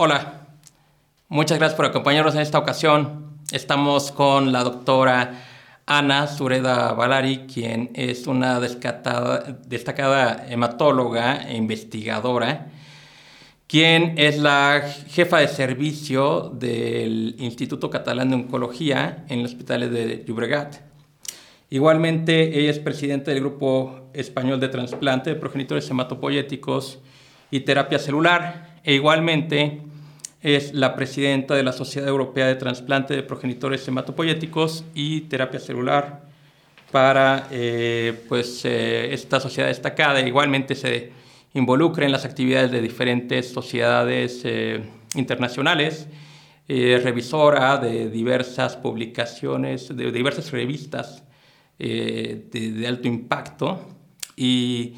Hola, 0.00 0.46
muchas 1.28 1.58
gracias 1.58 1.76
por 1.76 1.86
acompañarnos 1.86 2.36
en 2.36 2.42
esta 2.42 2.58
ocasión. 2.58 3.38
Estamos 3.50 4.12
con 4.12 4.52
la 4.52 4.62
doctora 4.62 5.42
Ana 5.86 6.28
Sureda 6.28 6.92
Valari, 6.92 7.46
quien 7.52 7.90
es 7.94 8.28
una 8.28 8.60
destacada 8.60 10.46
hematóloga 10.48 11.48
e 11.48 11.56
investigadora, 11.56 12.68
quien 13.66 14.14
es 14.16 14.38
la 14.38 14.82
jefa 15.08 15.38
de 15.38 15.48
servicio 15.48 16.52
del 16.54 17.34
Instituto 17.38 17.90
Catalán 17.90 18.28
de 18.28 18.36
Oncología 18.36 19.24
en 19.28 19.42
los 19.42 19.50
hospitales 19.50 19.90
de 19.90 20.24
Llobregat. 20.24 20.87
Igualmente, 21.70 22.58
ella 22.58 22.70
es 22.70 22.78
presidenta 22.78 23.30
del 23.30 23.40
Grupo 23.40 24.08
Español 24.14 24.58
de 24.58 24.68
Transplante 24.68 25.30
de 25.30 25.36
Progenitores 25.36 25.90
Hematopoyéticos 25.90 26.98
y 27.50 27.60
Terapia 27.60 27.98
Celular, 27.98 28.80
e 28.84 28.94
igualmente 28.94 29.82
es 30.42 30.72
la 30.72 30.96
presidenta 30.96 31.54
de 31.54 31.62
la 31.62 31.72
Sociedad 31.72 32.08
Europea 32.08 32.46
de 32.46 32.54
Transplante 32.54 33.14
de 33.14 33.22
Progenitores 33.22 33.86
Hematopoyéticos 33.86 34.84
y 34.94 35.22
Terapia 35.22 35.60
Celular 35.60 36.22
para 36.90 37.48
eh, 37.50 38.18
pues, 38.30 38.64
eh, 38.64 39.12
esta 39.12 39.38
sociedad 39.38 39.68
destacada. 39.68 40.20
Igualmente 40.20 40.74
se 40.74 41.12
involucra 41.52 42.06
en 42.06 42.12
las 42.12 42.24
actividades 42.24 42.70
de 42.70 42.80
diferentes 42.80 43.52
sociedades 43.52 44.40
eh, 44.44 44.80
internacionales, 45.16 46.08
revisora 46.66 47.78
de 47.78 48.10
diversas 48.10 48.76
publicaciones, 48.76 49.94
de 49.94 50.12
diversas 50.12 50.50
revistas 50.50 51.24
de, 51.78 52.46
de 52.50 52.86
alto 52.86 53.08
impacto 53.08 53.80
y 54.36 54.94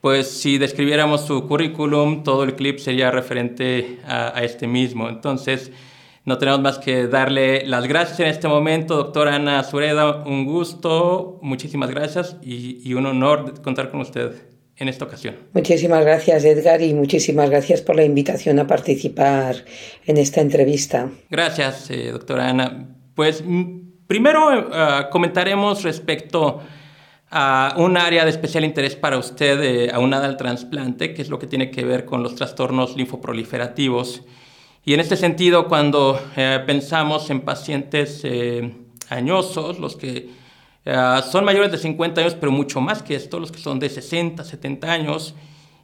pues 0.00 0.28
si 0.28 0.58
describiéramos 0.58 1.26
su 1.26 1.46
currículum, 1.46 2.22
todo 2.22 2.44
el 2.44 2.54
clip 2.54 2.78
sería 2.78 3.10
referente 3.10 3.98
a, 4.06 4.42
este 4.42 4.66
mismo. 4.66 5.08
Entonces, 5.08 5.72
no 6.24 6.38
tenemos 6.38 6.60
más 6.60 6.78
que 6.78 7.08
darle 7.08 7.66
las 7.66 7.86
gracias 7.86 8.20
en 8.20 8.26
este 8.28 8.46
momento, 8.46 8.96
doctora 8.96 9.34
Ana 9.34 9.64
Sureda. 9.64 10.24
Un 10.24 10.44
gusto, 10.44 11.40
muchísimas 11.42 11.90
gracias 11.90 12.36
y, 12.42 12.80
y 12.88 12.94
un 12.94 13.06
honor 13.06 13.60
contar 13.60 13.90
con 13.90 14.00
usted 14.00 14.32
en 14.76 14.88
esta 14.88 15.04
ocasión. 15.04 15.34
Muchísimas 15.52 16.04
gracias, 16.04 16.44
Edgar, 16.44 16.80
y 16.80 16.94
muchísimas 16.94 17.50
gracias 17.50 17.82
por 17.82 17.96
la 17.96 18.04
invitación 18.04 18.60
a 18.60 18.66
participar 18.68 19.64
en 20.06 20.16
esta 20.16 20.40
entrevista. 20.40 21.10
Gracias, 21.28 21.90
eh, 21.90 22.10
doctora 22.12 22.48
Ana. 22.48 22.94
Pues 23.14 23.42
primero 24.08 24.50
eh, 24.72 25.06
comentaremos 25.10 25.84
respecto 25.84 26.60
a 27.30 27.74
un 27.76 27.96
área 27.96 28.24
de 28.24 28.30
especial 28.30 28.64
interés 28.64 28.96
para 28.96 29.18
usted, 29.18 29.62
eh, 29.62 29.90
aunada 29.92 30.26
al 30.26 30.36
trasplante, 30.36 31.12
que 31.14 31.22
es 31.22 31.28
lo 31.28 31.38
que 31.38 31.46
tiene 31.46 31.70
que 31.70 31.84
ver 31.84 32.04
con 32.04 32.22
los 32.22 32.34
trastornos 32.34 32.96
linfoproliferativos. 32.96 34.22
Y 34.84 34.94
en 34.94 35.00
este 35.00 35.16
sentido, 35.16 35.68
cuando 35.68 36.20
eh, 36.36 36.60
pensamos 36.66 37.28
en 37.30 37.42
pacientes 37.42 38.22
eh, 38.24 38.74
añosos, 39.10 39.78
los 39.78 39.96
que 39.96 40.48
son 41.30 41.44
mayores 41.44 41.70
de 41.70 41.76
50 41.76 42.22
años, 42.22 42.34
pero 42.34 42.50
mucho 42.50 42.80
más 42.80 43.02
que 43.02 43.14
esto, 43.14 43.38
los 43.38 43.52
que 43.52 43.58
son 43.58 43.78
de 43.78 43.90
60, 43.90 44.42
70 44.42 44.90
años, 44.90 45.34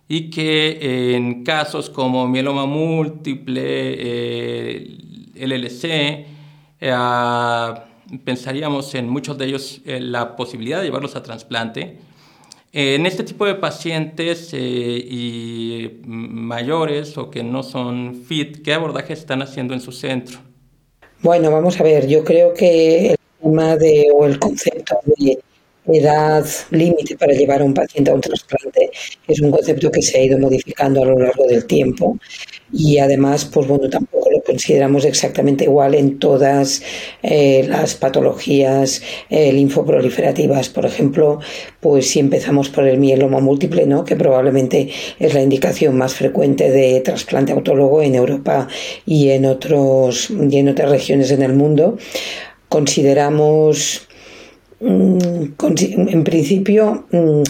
y 0.09 0.31
que 0.31 1.15
en 1.15 1.45
casos 1.45 1.91
como 1.91 2.27
mieloma 2.27 2.65
múltiple, 2.65 3.61
LLC, 5.35 6.27
pensaríamos 8.25 8.95
en 8.95 9.09
muchos 9.09 9.39
de 9.39 9.47
ellos 9.47 9.81
eh, 9.85 10.01
la 10.01 10.37
posibilidad 10.37 10.79
de 10.81 10.87
llevarlos 10.87 11.17
a 11.17 11.23
trasplante. 11.23 11.99
en 12.73 13.07
este 13.07 13.23
tipo 13.23 13.47
de 13.47 13.55
pacientes 13.55 14.51
eh, 14.53 14.59
y 14.59 16.01
mayores 16.07 17.17
o 17.19 17.31
que 17.31 17.43
no 17.43 17.63
son 17.63 18.23
fit, 18.27 18.63
¿qué 18.63 18.75
abordaje 18.75 19.13
están 19.13 19.43
haciendo 19.43 19.75
en 19.75 19.81
su 19.81 19.93
centro? 19.93 20.39
Bueno, 21.23 21.51
vamos 21.51 21.81
a 21.81 21.85
ver, 21.85 22.07
yo 22.07 22.23
creo 22.25 22.53
que 22.53 23.13
el 23.13 23.17
tema 23.43 23.77
de, 23.77 24.09
o 24.13 24.27
el 24.27 24.39
concepto 24.39 24.99
de 25.17 25.39
edad 25.87 26.47
límite 26.71 27.17
para 27.17 27.33
llevar 27.33 27.61
a 27.61 27.65
un 27.65 27.75
paciente 27.75 28.11
a 28.11 28.15
un 28.15 28.21
trasplante 28.21 28.91
es 29.29 29.41
un 29.41 29.51
concepto 29.51 29.91
que 29.91 30.03
se 30.03 30.19
ha 30.19 30.25
ido 30.25 30.39
modificando 30.39 31.03
a 31.03 31.07
lo 31.07 31.19
largo 31.19 31.47
del 31.47 31.67
tiempo 31.67 32.19
y 32.73 32.99
además, 32.99 33.45
pues 33.45 33.69
bueno, 33.69 33.89
tampoco 33.89 34.29
consideramos 34.45 35.05
exactamente 35.05 35.65
igual 35.65 35.95
en 35.95 36.19
todas 36.19 36.83
eh, 37.23 37.65
las 37.69 37.95
patologías 37.95 39.03
eh, 39.31 39.53
linfoproliferativas. 39.53 40.69
Por 40.69 40.87
ejemplo, 40.87 41.41
pues 41.81 42.11
si 42.11 42.21
empezamos 42.21 42.69
por 42.69 42.87
el 42.87 42.99
mieloma 42.99 43.41
múltiple, 43.41 43.87
¿no? 43.87 44.05
que 44.05 44.17
probablemente 44.17 44.91
es 45.19 45.35
la 45.35 45.43
indicación 45.43 45.97
más 45.97 46.15
frecuente 46.15 46.71
de 46.71 47.01
trasplante 47.01 47.53
autólogo 47.53 48.03
en 48.03 48.15
Europa 48.15 48.69
y 49.07 49.31
en, 49.31 49.47
otros, 49.47 50.31
y 50.31 50.59
en 50.59 50.69
otras 50.69 50.91
regiones 50.91 51.31
en 51.31 51.43
el 51.43 51.55
mundo, 51.55 51.97
consideramos 52.69 54.07
mm, 54.81 55.19
en 56.09 56.25
principio 56.25 57.07
mm, 57.11 57.43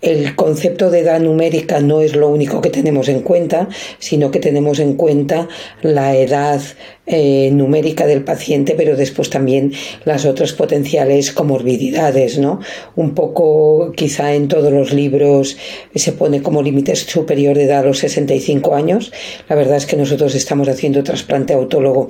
el 0.00 0.34
concepto 0.36 0.90
de 0.90 1.00
edad 1.00 1.20
numérica 1.20 1.80
no 1.80 2.00
es 2.00 2.14
lo 2.14 2.28
único 2.28 2.60
que 2.60 2.70
tenemos 2.70 3.08
en 3.08 3.22
cuenta, 3.22 3.68
sino 3.98 4.30
que 4.30 4.40
tenemos 4.40 4.78
en 4.78 4.94
cuenta 4.94 5.48
la 5.82 6.14
edad 6.16 6.60
eh, 7.06 7.50
numérica 7.52 8.04
del 8.06 8.24
paciente, 8.24 8.74
pero 8.76 8.96
después 8.96 9.30
también 9.30 9.72
las 10.04 10.24
otras 10.24 10.52
potenciales 10.52 11.30
comorbididades, 11.30 12.38
¿no? 12.38 12.60
Un 12.96 13.14
poco, 13.14 13.92
quizá 13.92 14.34
en 14.34 14.48
todos 14.48 14.72
los 14.72 14.92
libros 14.92 15.56
se 15.94 16.12
pone 16.12 16.42
como 16.42 16.62
límite 16.62 16.96
superior 16.96 17.56
de 17.56 17.64
edad 17.64 17.80
a 17.80 17.86
los 17.86 17.98
65 17.98 18.74
años. 18.74 19.12
La 19.48 19.54
verdad 19.54 19.76
es 19.76 19.86
que 19.86 19.96
nosotros 19.96 20.34
estamos 20.34 20.68
haciendo 20.68 21.04
trasplante 21.04 21.54
autólogo 21.54 22.08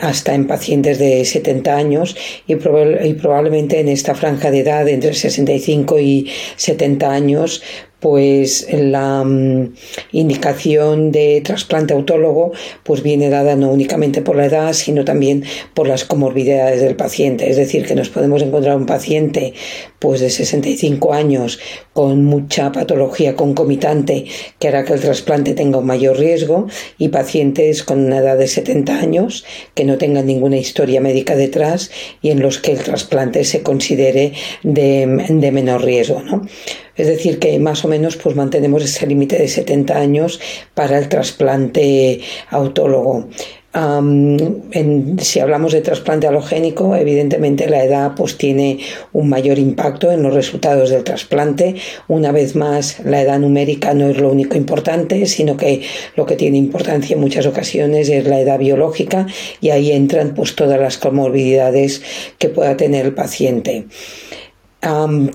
hasta 0.00 0.34
en 0.34 0.46
pacientes 0.46 0.98
de 0.98 1.24
70 1.24 1.76
años 1.76 2.16
y, 2.46 2.54
y 2.54 3.14
probablemente 3.14 3.78
en 3.78 3.88
esta 3.88 4.14
franja 4.14 4.50
de 4.50 4.60
edad 4.60 4.88
entre 4.88 5.14
65 5.14 5.98
y 6.00 6.30
70 6.56 7.10
años 7.10 7.62
pues 8.02 8.66
la 8.72 9.22
mm, 9.22 9.74
indicación 10.10 11.12
de 11.12 11.40
trasplante 11.40 11.94
autólogo 11.94 12.50
pues 12.82 13.00
viene 13.00 13.30
dada 13.30 13.54
no 13.54 13.70
únicamente 13.70 14.22
por 14.22 14.34
la 14.34 14.46
edad, 14.46 14.72
sino 14.72 15.04
también 15.04 15.44
por 15.72 15.86
las 15.86 16.04
comorbidades 16.04 16.80
del 16.80 16.96
paciente. 16.96 17.48
Es 17.48 17.56
decir, 17.56 17.86
que 17.86 17.94
nos 17.94 18.08
podemos 18.08 18.42
encontrar 18.42 18.76
un 18.76 18.86
paciente 18.86 19.54
pues 20.00 20.20
de 20.20 20.30
65 20.30 21.14
años 21.14 21.60
con 21.92 22.24
mucha 22.24 22.72
patología 22.72 23.36
concomitante 23.36 24.24
que 24.58 24.66
hará 24.66 24.84
que 24.84 24.94
el 24.94 25.00
trasplante 25.00 25.54
tenga 25.54 25.78
un 25.78 25.86
mayor 25.86 26.18
riesgo 26.18 26.66
y 26.98 27.10
pacientes 27.10 27.84
con 27.84 28.04
una 28.04 28.18
edad 28.18 28.36
de 28.36 28.48
70 28.48 28.98
años 28.98 29.44
que 29.74 29.84
no 29.84 29.96
tengan 29.96 30.26
ninguna 30.26 30.56
historia 30.56 31.00
médica 31.00 31.36
detrás 31.36 31.92
y 32.20 32.30
en 32.30 32.40
los 32.40 32.58
que 32.58 32.72
el 32.72 32.78
trasplante 32.78 33.44
se 33.44 33.62
considere 33.62 34.32
de, 34.64 35.24
de 35.28 35.52
menor 35.52 35.84
riesgo. 35.84 36.20
¿no? 36.20 36.42
Es 36.96 37.06
decir, 37.06 37.38
que 37.38 37.58
más 37.58 37.84
o 37.84 37.88
menos 37.88 38.16
pues 38.16 38.36
mantenemos 38.36 38.82
ese 38.82 39.06
límite 39.06 39.38
de 39.38 39.48
70 39.48 39.96
años 39.96 40.40
para 40.74 40.98
el 40.98 41.08
trasplante 41.08 42.20
autólogo. 42.50 43.28
si 45.18 45.40
hablamos 45.40 45.72
de 45.72 45.80
trasplante 45.80 46.26
halogénico, 46.26 46.94
evidentemente 46.94 47.70
la 47.70 47.82
edad 47.82 48.12
pues 48.14 48.36
tiene 48.36 48.80
un 49.14 49.30
mayor 49.30 49.58
impacto 49.58 50.12
en 50.12 50.22
los 50.22 50.34
resultados 50.34 50.90
del 50.90 51.04
trasplante. 51.04 51.76
Una 52.08 52.32
vez 52.32 52.54
más, 52.54 53.00
la 53.00 53.22
edad 53.22 53.38
numérica 53.38 53.94
no 53.94 54.10
es 54.10 54.18
lo 54.18 54.30
único 54.30 54.58
importante, 54.58 55.24
sino 55.24 55.56
que 55.56 55.82
lo 56.16 56.26
que 56.26 56.36
tiene 56.36 56.58
importancia 56.58 57.14
en 57.14 57.20
muchas 57.20 57.46
ocasiones 57.46 58.10
es 58.10 58.26
la 58.26 58.38
edad 58.38 58.58
biológica 58.58 59.26
y 59.62 59.70
ahí 59.70 59.92
entran 59.92 60.34
pues 60.34 60.54
todas 60.54 60.78
las 60.78 60.98
comorbilidades 60.98 62.02
que 62.36 62.50
pueda 62.50 62.76
tener 62.76 63.06
el 63.06 63.14
paciente 63.14 63.86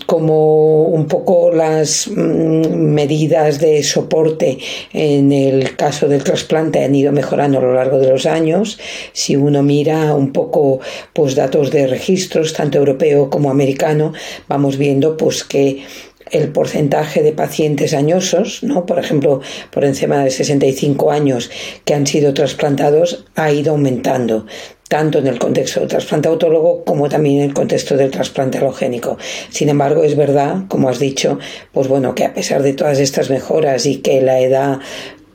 como 0.05 0.83
un 0.83 1.07
poco 1.07 1.51
las 1.51 2.09
mm, 2.09 2.75
medidas 2.75 3.59
de 3.59 3.81
soporte 3.81 4.57
en 4.91 5.31
el 5.31 5.77
caso 5.77 6.09
del 6.09 6.23
trasplante 6.23 6.83
han 6.83 6.93
ido 6.93 7.13
mejorando 7.13 7.59
a 7.59 7.61
lo 7.61 7.73
largo 7.73 7.97
de 7.97 8.09
los 8.09 8.25
años. 8.25 8.77
Si 9.13 9.37
uno 9.37 9.63
mira 9.63 10.13
un 10.15 10.33
poco 10.33 10.81
pues 11.13 11.35
datos 11.35 11.71
de 11.71 11.87
registros, 11.87 12.51
tanto 12.53 12.77
europeo 12.77 13.29
como 13.29 13.49
americano, 13.49 14.11
vamos 14.49 14.77
viendo 14.77 15.15
pues 15.15 15.45
que 15.45 15.83
el 16.31 16.49
porcentaje 16.49 17.23
de 17.23 17.31
pacientes 17.31 17.93
añosos, 17.93 18.63
¿no? 18.63 18.85
por 18.85 18.99
ejemplo, 18.99 19.41
por 19.71 19.85
encima 19.85 20.23
de 20.23 20.31
65 20.31 21.11
años 21.11 21.49
que 21.85 21.93
han 21.93 22.07
sido 22.07 22.33
trasplantados, 22.33 23.25
ha 23.35 23.51
ido 23.51 23.71
aumentando 23.71 24.45
tanto 24.87 25.19
en 25.19 25.27
el 25.27 25.37
contexto 25.37 25.81
del 25.81 25.89
trasplante 25.89 26.29
autólogo 26.29 26.83
como 26.85 27.09
también 27.09 27.39
en 27.39 27.49
el 27.49 27.53
contexto 27.53 27.97
del 27.97 28.11
trasplante 28.11 28.57
halogénico. 28.57 29.17
Sin 29.49 29.69
embargo, 29.69 30.03
es 30.03 30.15
verdad, 30.15 30.63
como 30.67 30.89
has 30.89 30.99
dicho, 30.99 31.39
pues 31.73 31.87
bueno, 31.87 32.15
que 32.15 32.25
a 32.25 32.33
pesar 32.33 32.63
de 32.63 32.73
todas 32.73 32.99
estas 32.99 33.29
mejoras 33.29 33.85
y 33.85 33.97
que 33.97 34.21
la 34.21 34.39
edad 34.39 34.79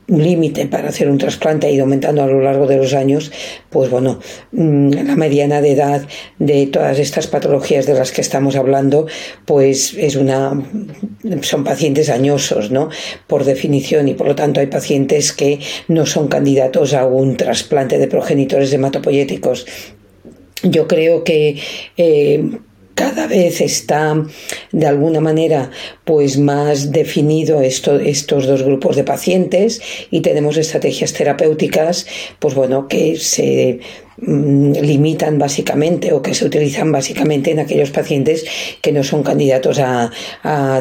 límite 0.09 0.67
para 0.67 0.89
hacer 0.89 1.09
un 1.09 1.19
trasplante 1.19 1.67
ha 1.67 1.71
ido 1.71 1.85
aumentando 1.85 2.23
a 2.23 2.27
lo 2.27 2.41
largo 2.41 2.67
de 2.67 2.77
los 2.77 2.95
años, 2.95 3.33
pues 3.71 3.91
bueno, 3.91 4.19
mm, 4.53 4.91
la 4.91 5.17
mediana 5.17 5.61
de 5.61 5.73
edad 5.73 6.07
de 6.39 6.67
todas 6.67 6.99
estas 6.99 7.27
patologías 7.27 7.87
de 7.87 7.95
las 7.95 8.13
que 8.13 8.21
estamos 8.21 8.57
hablando, 8.57 9.07
pues 9.47 9.95
es 9.97 10.17
una 10.17 10.61
son 11.43 11.65
pacientes 11.65 12.11
añosos, 12.11 12.71
¿no? 12.71 12.89
Por 13.27 13.45
definición 13.45 14.09
y 14.09 14.15
por 14.15 14.27
lo 14.27 14.35
tanto 14.35 14.61
hay 14.61 14.67
pacientes 14.67 15.33
que 15.33 15.61
no 15.89 16.07
son 16.07 16.29
candidatos 16.29 16.95
a 16.95 17.07
un 17.07 17.37
trasplante 17.37 17.99
de 17.99 18.09
progenitores 18.09 18.73
hematopoyéticos. 18.73 19.67
Yo 20.63 20.87
creo 20.87 21.25
que 21.25 21.59
eh, 21.97 22.45
cada 22.95 23.27
vez 23.27 23.61
está 23.61 24.23
de 24.73 24.87
alguna 24.87 25.21
manera 25.21 25.71
pues 26.05 26.39
más 26.39 26.93
definido 26.93 27.61
esto, 27.61 27.99
estos 27.99 28.47
dos 28.47 28.63
grupos 28.63 28.97
de 28.97 29.05
pacientes 29.05 29.81
y 30.11 30.21
tenemos 30.21 30.57
estrategias 30.57 31.13
terapéuticas 31.13 32.07
pues 32.39 32.55
bueno 32.55 32.89
que 32.89 33.17
se 33.17 33.81
mm, 34.19 34.73
limitan 34.73 35.39
básicamente 35.39 36.13
o 36.13 36.23
que 36.23 36.35
se 36.35 36.45
utilizan 36.45 36.93
básicamente 36.93 37.51
en 37.51 37.61
aquellos 37.61 37.91
pacientes 37.91 38.45
que 38.81 38.93
no 38.93 39.05
son 39.05 39.23
candidatos 39.23 39.79
a, 39.79 40.11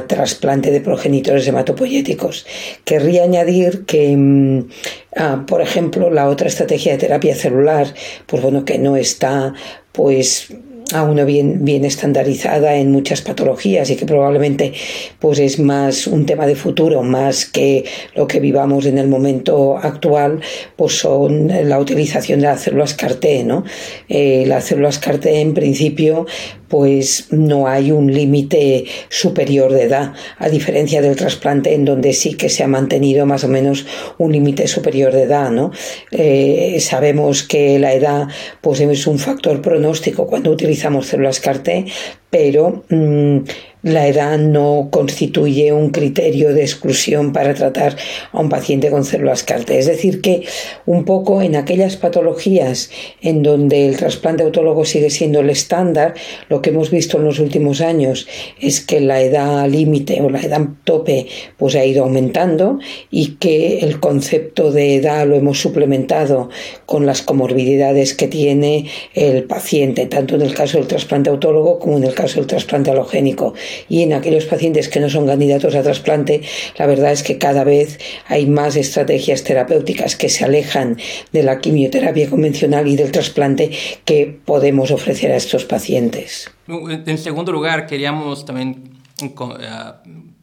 trasplante 0.08 0.72
de 0.72 0.82
progenitores 0.82 1.48
hematopoyéticos. 1.48 2.46
Querría 2.84 3.24
añadir 3.24 3.86
que, 3.86 4.16
mm, 4.18 4.68
ah, 5.16 5.46
por 5.48 5.62
ejemplo, 5.62 6.10
la 6.10 6.28
otra 6.28 6.48
estrategia 6.48 6.94
de 6.94 6.98
terapia 6.98 7.36
celular, 7.36 7.94
pues 8.26 8.42
bueno, 8.42 8.66
que 8.66 8.78
no 8.78 8.96
está 8.96 9.54
pues 9.92 10.54
aún 10.94 11.26
bien, 11.26 11.64
bien 11.64 11.86
estandarizada 11.86 12.76
en 12.76 12.92
muchas 12.92 13.22
patologías 13.22 13.90
y 13.90 13.96
que 13.96 14.06
probablemente 14.06 14.74
pues 15.20 15.40
es 15.40 15.60
más 15.60 16.08
un 16.08 16.26
tema 16.26 16.46
de 16.48 16.56
futuro 16.56 17.04
más 17.04 17.46
que 17.46 17.86
lo 18.16 18.28
que 18.28 18.40
vivamos 18.40 18.86
en 18.86 18.98
el 18.98 19.08
momento 19.08 19.78
actual 19.78 20.42
pues 20.76 21.00
son 21.00 21.48
la 21.48 21.80
utilización 21.80 22.40
de 22.40 22.48
las 22.48 22.62
células 22.62 22.94
CAR-T 22.94 23.44
¿no? 23.44 23.64
Eh, 24.10 24.46
las 24.48 24.66
células 24.66 25.00
CAR-T 25.00 25.42
en 25.42 25.54
principio 25.54 26.26
pues 26.72 27.28
no 27.32 27.68
hay 27.68 27.92
un 27.92 28.14
límite 28.14 28.86
superior 29.10 29.74
de 29.74 29.84
edad, 29.84 30.14
a 30.38 30.48
diferencia 30.48 31.02
del 31.02 31.18
trasplante 31.18 31.74
en 31.74 31.84
donde 31.84 32.14
sí 32.14 32.36
que 32.36 32.48
se 32.48 32.64
ha 32.64 32.68
mantenido 32.68 33.26
más 33.26 33.44
o 33.44 33.50
menos 33.50 33.86
un 34.18 34.32
límite 34.32 34.70
superior 34.70 35.12
de 35.12 35.24
edad, 35.24 35.52
¿no? 35.52 35.72
Eh, 36.12 36.78
sabemos 36.80 37.44
que 37.44 37.78
la 37.78 37.94
edad 37.94 38.30
pues 38.62 38.80
es 38.80 39.06
un 39.06 39.20
factor 39.20 39.62
pronóstico 39.62 40.26
cuando 40.28 40.50
utilizamos 40.50 41.08
células 41.08 41.42
CAR-T, 41.42 41.88
pero 42.30 42.86
mm, 42.88 43.40
la 43.84 44.08
edad 44.08 44.38
no 44.38 44.90
constituye 44.92 45.74
un 45.74 45.90
criterio 45.90 46.54
de 46.54 46.62
exclusión 46.62 47.34
para 47.34 47.54
tratar 47.54 47.98
a 48.32 48.40
un 48.40 48.50
paciente 48.50 48.92
con 48.92 49.06
células 49.06 49.44
CAR 49.44 49.64
Es 49.72 49.88
decir, 49.88 50.22
que 50.22 50.44
un 50.86 51.04
poco 51.04 51.42
en 51.42 51.56
aquellas 51.56 51.98
patologías 51.98 52.92
en 53.22 53.42
donde 53.42 53.88
el 53.88 53.98
trasplante 53.98 54.44
autólogo 54.44 54.86
sigue 54.86 55.10
siendo 55.10 55.40
el 55.40 55.50
estándar, 55.50 56.14
lo 56.48 56.62
que 56.62 56.70
hemos 56.70 56.92
visto 56.92 57.18
en 57.18 57.26
los 57.26 57.40
últimos 57.40 57.82
años 57.82 58.28
es 58.60 58.82
que 58.82 59.00
la 59.00 59.22
edad 59.22 59.68
límite 59.68 60.22
o 60.22 60.30
la 60.30 60.42
edad 60.42 60.62
tope 60.84 61.28
pues 61.58 61.76
ha 61.76 61.84
ido 61.84 62.04
aumentando 62.04 62.80
y 63.10 63.36
que 63.36 63.80
el 63.80 64.00
concepto 64.00 64.72
de 64.72 64.96
edad 64.96 65.28
lo 65.28 65.36
hemos 65.36 65.60
suplementado 65.60 66.50
con 66.86 67.06
las 67.06 67.22
comorbilidades 67.24 68.14
que 68.14 68.28
tiene 68.28 68.86
el 69.14 69.44
paciente, 69.46 70.06
tanto 70.06 70.36
en 70.36 70.44
el 70.44 70.54
caso 70.54 70.78
del 70.78 70.88
trasplante 70.88 71.30
autólogo 71.30 71.80
como 71.80 71.98
en 71.98 72.04
el 72.04 72.14
caso 72.14 72.36
del 72.36 72.48
trasplante 72.48 72.92
halogénico 72.92 73.54
y 73.90 74.02
en 74.04 74.14
aquellos 74.14 74.46
pacientes 74.46 74.90
que 74.90 75.00
no 75.00 75.10
son 75.10 75.28
candidatos 75.28 75.76
a 75.76 75.84
trasplante, 75.84 76.42
la 76.78 76.86
verdad 76.86 77.12
es 77.12 77.24
que 77.24 77.38
cada 77.38 77.64
vez 77.64 78.00
hay 78.28 78.46
más 78.46 78.76
estrategias 78.76 79.44
terapéuticas 79.44 80.16
que 80.16 80.30
se 80.30 80.46
alejan 80.46 80.98
de 81.32 81.44
la 81.44 81.60
quimioterapia 81.60 82.30
convencional 82.30 82.88
y 82.88 82.96
del 82.96 83.12
trasplante 83.12 83.72
que 84.06 84.40
podemos 84.46 84.92
ofrecer 84.92 85.32
a 85.32 85.36
estos 85.36 85.66
pacientes. 85.66 86.52
En 86.68 87.18
segundo 87.18 87.52
lugar, 87.52 87.88
queríamos 87.88 88.46
también 88.46 88.92
eh, 89.22 89.28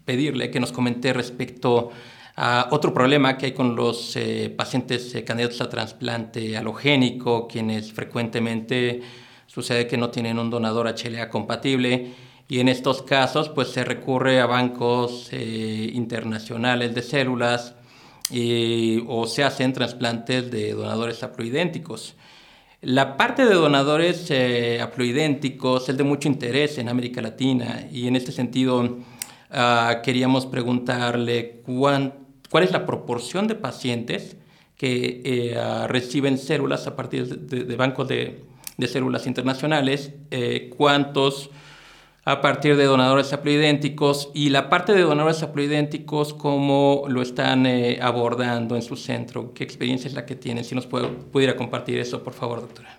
pedirle 0.05 0.51
que 0.51 0.61
nos 0.61 0.73
comente 0.73 1.13
respecto 1.13 1.91
a 2.37 2.69
otro 2.71 2.95
problema 2.95 3.37
que 3.37 3.47
hay 3.47 3.53
con 3.53 3.75
los 3.75 4.15
eh, 4.17 4.53
pacientes 4.57 5.15
eh, 5.15 5.25
candidatos 5.25 5.61
a 5.61 5.69
trasplante 5.69 6.57
halogénico, 6.57 7.49
quienes 7.49 7.93
frecuentemente 7.93 9.01
sucede 9.47 9.89
que 9.89 9.97
no 9.97 10.11
tienen 10.11 10.39
un 10.39 10.49
donador 10.49 10.87
HLA 10.87 11.29
compatible 11.31 12.13
y 12.49 12.61
en 12.61 12.69
estos 12.69 13.03
casos 13.03 13.51
pues 13.51 13.69
se 13.69 13.85
recurre 13.85 14.41
a 14.41 14.47
bancos 14.47 15.29
eh, 15.33 15.91
internacionales 15.93 16.95
de 16.95 17.03
células 17.03 17.75
o 19.07 19.27
se 19.27 19.43
hacen 19.43 19.73
trasplantes 19.73 20.51
de 20.51 20.73
donadores 20.73 21.23
haploidénticos. 21.23 22.15
La 22.81 23.17
parte 23.17 23.47
de 23.47 23.55
donadores 23.55 24.31
eh, 24.31 24.81
es 24.81 25.97
de 25.97 26.05
mucho 26.05 26.29
interés 26.29 26.79
en 26.79 26.89
América 26.89 27.23
Latina 27.23 27.87
y 27.91 28.07
en 28.07 28.17
este 28.17 28.33
sentido 28.33 28.99
ah, 29.51 30.01
queríamos 30.03 30.47
preguntarle 30.47 31.63
cuál 31.65 32.13
es 32.63 32.71
la 32.71 32.87
proporción 32.87 33.47
de 33.47 33.55
pacientes 33.55 34.37
que 34.77 35.23
eh, 35.25 35.57
ah, 35.59 35.87
reciben 35.89 36.39
células 36.39 36.87
a 36.87 36.97
partir 36.97 37.27
de, 37.27 37.77
bancos 37.77 38.09
de, 38.09 38.45
de, 38.77 38.87
células 38.87 39.27
internacionales, 39.27 40.13
cuántos 40.77 41.51
a 42.29 42.43
partir 42.43 42.77
de 42.77 42.85
donadores 42.85 43.33
haploidénticos 43.33 44.31
y 44.35 44.51
la 44.51 44.69
parte 44.69 44.93
de 44.93 45.01
donadores 45.01 45.43
haploidénticos, 45.43 46.35
cómo 46.35 47.05
lo 47.09 47.23
están 47.23 47.65
eh, 47.65 48.01
abordando 48.03 48.77
en 48.77 48.83
su 48.83 48.97
centro, 48.97 49.55
qué 49.55 49.65
experiencia 49.65 50.09
es 50.09 50.15
la 50.15 50.27
que 50.27 50.37
tienen, 50.37 50.63
si 50.63 50.75
nos 50.75 50.87
pudiera 50.87 51.57
compartir 51.57 51.99
eso, 51.99 52.23
por 52.23 52.35
favor, 52.35 52.61
doctora. 52.61 52.98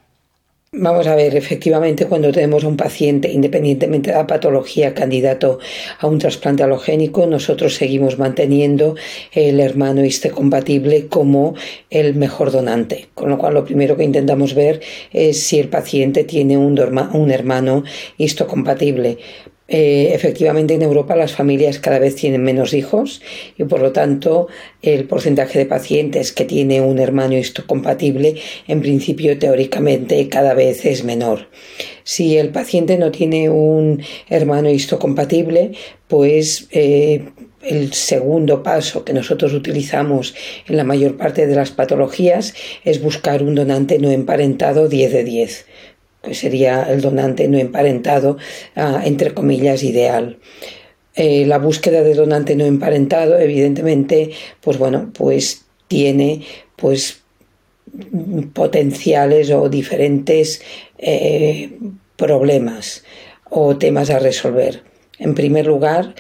Vamos 0.72 1.08
a 1.08 1.16
ver, 1.16 1.36
efectivamente, 1.36 2.06
cuando 2.06 2.32
tenemos 2.32 2.64
un 2.64 2.78
paciente, 2.78 3.32
independientemente 3.32 4.12
de 4.12 4.18
la 4.18 4.28
patología, 4.28 4.94
candidato 4.94 5.58
a 5.98 6.06
un 6.06 6.20
trasplante 6.20 6.62
halogénico, 6.62 7.26
nosotros 7.26 7.74
seguimos 7.74 8.20
manteniendo 8.20 8.96
el 9.32 9.60
hermano 9.62 10.06
histocompatible 10.06 11.08
como 11.08 11.56
el 11.90 12.14
mejor 12.14 12.52
donante. 12.52 13.10
Con 13.16 13.30
lo 13.30 13.40
cual, 13.40 13.56
lo 13.56 13.66
primero 13.66 13.98
que 13.98 14.04
intentamos 14.04 14.54
ver 14.54 14.80
es 15.12 15.42
si 15.42 15.60
el 15.60 15.70
paciente 15.70 16.24
tiene 16.24 16.56
un 16.56 17.32
hermano 17.32 17.84
histocompatible. 18.18 19.18
Eh, 19.72 20.14
efectivamente, 20.16 20.74
en 20.74 20.82
Europa 20.82 21.16
las 21.16 21.34
familias 21.34 21.78
cada 21.78 22.00
vez 22.00 22.16
tienen 22.16 22.44
menos 22.44 22.74
hijos 22.74 23.22
y 23.56 23.66
por 23.66 23.82
lo 23.82 23.92
tanto 23.92 24.48
el 24.82 25.06
porcentaje 25.06 25.60
de 25.60 25.68
pacientes 25.68 26.32
que 26.32 26.44
tiene 26.44 26.82
un 26.82 26.98
hermano 26.98 27.38
histocompatible 27.38 28.36
en 28.68 28.82
principio 28.82 29.38
teóricamente 29.38 30.28
cada 30.28 30.56
vez 30.56 30.86
es 30.86 31.04
menor. 31.04 31.50
Si 32.04 32.38
el 32.38 32.50
paciente 32.50 32.98
no 32.98 33.12
tiene 33.12 33.52
un 33.52 34.02
hermano 34.28 34.72
histocompatible, 34.72 35.74
pues 36.08 36.68
eh, 36.72 37.26
el 37.62 37.94
segundo 37.94 38.64
paso 38.64 39.06
que 39.06 39.14
nosotros 39.14 39.54
utilizamos 39.54 40.34
en 40.68 40.78
la 40.78 40.84
mayor 40.84 41.16
parte 41.16 41.46
de 41.46 41.56
las 41.56 41.70
patologías 41.70 42.56
es 42.86 43.04
buscar 43.04 43.44
un 43.44 43.54
donante 43.54 44.00
no 44.00 44.10
emparentado 44.10 44.88
10 44.88 45.14
de 45.14 45.24
10 45.24 45.66
que 46.22 46.34
sería 46.34 46.84
el 46.84 47.02
donante 47.02 47.48
no 47.48 47.58
emparentado, 47.58 48.38
ah, 48.76 49.02
entre 49.06 49.34
comillas, 49.34 49.84
ideal. 49.84 50.38
Eh, 51.16 51.46
la 51.46 51.58
búsqueda 51.58 52.04
de 52.04 52.14
donante 52.14 52.56
no 52.56 52.66
emparentado, 52.66 53.38
evidentemente, 53.40 54.32
pues 54.62 54.78
bueno, 54.78 55.12
pues 55.14 55.66
tiene 55.88 56.44
pues 56.76 57.22
potenciales 58.54 59.50
o 59.52 59.68
diferentes 59.70 60.62
eh, 60.98 61.78
problemas 62.16 63.04
o 63.50 63.78
temas 63.78 64.10
a 64.10 64.20
resolver. 64.20 64.84
En 65.18 65.36
primer 65.36 65.66
lugar, 65.66 66.16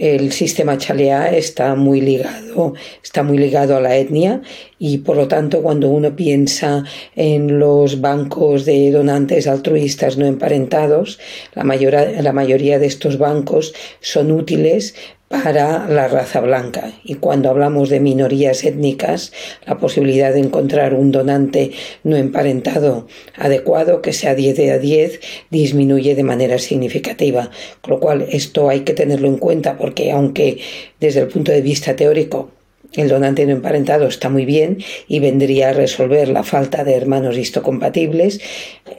el 0.00 0.32
sistema 0.32 0.78
chalea 0.78 1.36
está 1.36 1.74
muy 1.74 2.00
ligado, 2.00 2.72
está 3.02 3.22
muy 3.22 3.36
ligado 3.36 3.76
a 3.76 3.82
la 3.82 3.98
etnia 3.98 4.40
y 4.78 4.98
por 4.98 5.14
lo 5.16 5.28
tanto 5.28 5.60
cuando 5.60 5.90
uno 5.90 6.16
piensa 6.16 6.84
en 7.14 7.58
los 7.58 8.00
bancos 8.00 8.64
de 8.64 8.90
donantes 8.92 9.46
altruistas 9.46 10.16
no 10.16 10.24
emparentados, 10.24 11.20
la, 11.54 11.64
la 11.64 12.32
mayoría 12.32 12.78
de 12.78 12.86
estos 12.86 13.18
bancos 13.18 13.74
son 14.00 14.32
útiles 14.32 14.94
para 15.30 15.88
la 15.88 16.08
raza 16.08 16.40
blanca. 16.40 16.92
Y 17.04 17.14
cuando 17.14 17.50
hablamos 17.50 17.88
de 17.88 18.00
minorías 18.00 18.64
étnicas, 18.64 19.32
la 19.64 19.78
posibilidad 19.78 20.32
de 20.32 20.40
encontrar 20.40 20.92
un 20.92 21.12
donante 21.12 21.70
no 22.02 22.16
emparentado 22.16 23.06
adecuado, 23.36 24.02
que 24.02 24.12
sea 24.12 24.34
10 24.34 24.56
de 24.56 24.72
a 24.72 24.78
10, 24.78 25.20
disminuye 25.48 26.16
de 26.16 26.24
manera 26.24 26.58
significativa. 26.58 27.48
Con 27.80 27.94
lo 27.94 28.00
cual, 28.00 28.26
esto 28.28 28.68
hay 28.68 28.80
que 28.80 28.92
tenerlo 28.92 29.28
en 29.28 29.36
cuenta 29.36 29.78
porque 29.78 30.10
aunque 30.10 30.58
desde 30.98 31.20
el 31.20 31.28
punto 31.28 31.52
de 31.52 31.62
vista 31.62 31.94
teórico 31.94 32.50
el 32.94 33.08
donante 33.08 33.46
no 33.46 33.52
emparentado 33.52 34.08
está 34.08 34.28
muy 34.28 34.44
bien 34.44 34.78
y 35.06 35.20
vendría 35.20 35.68
a 35.68 35.72
resolver 35.72 36.28
la 36.28 36.42
falta 36.42 36.82
de 36.82 36.94
hermanos 36.94 37.38
histocompatibles 37.38 38.40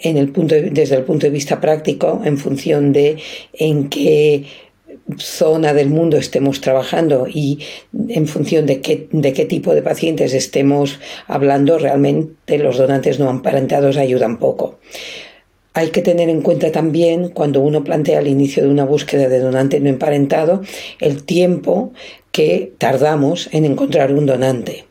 en 0.02 0.16
el 0.16 0.30
punto 0.30 0.56
desde 0.56 0.96
el 0.96 1.04
punto 1.04 1.26
de 1.26 1.32
vista 1.32 1.60
práctico 1.60 2.22
en 2.24 2.38
función 2.38 2.94
de 2.94 3.18
en 3.52 3.90
qué 3.90 4.46
zona 5.18 5.74
del 5.74 5.90
mundo 5.90 6.18
estemos 6.18 6.62
trabajando 6.62 7.28
y 7.28 7.60
en 8.10 8.28
función 8.28 8.66
de 8.66 8.82
qué, 8.82 9.08
de 9.12 9.34
qué 9.34 9.46
tipo 9.46 9.74
de 9.74 9.82
pacientes 9.82 10.34
estemos 10.34 11.00
hablando, 11.28 11.78
realmente 11.78 12.58
los 12.58 12.78
donantes 12.78 13.20
no 13.20 13.30
emparentados 13.30 13.98
ayudan 13.98 14.38
poco. 14.38 14.80
Hay 15.74 15.90
que 15.92 16.02
tener 16.02 16.28
en 16.30 16.42
cuenta 16.42 16.72
también, 16.72 17.30
cuando 17.30 17.62
uno 17.62 17.84
plantea 17.84 18.20
el 18.20 18.28
inicio 18.28 18.64
de 18.64 18.70
una 18.70 18.84
búsqueda 18.84 19.30
de 19.30 19.40
donante 19.40 19.80
no 19.80 19.88
emparentado, 19.88 20.62
el 21.00 21.24
tiempo 21.24 21.94
que 22.32 22.74
tardamos 22.78 23.50
en 23.54 23.64
encontrar 23.66 24.12
un 24.12 24.26
donante. 24.26 24.86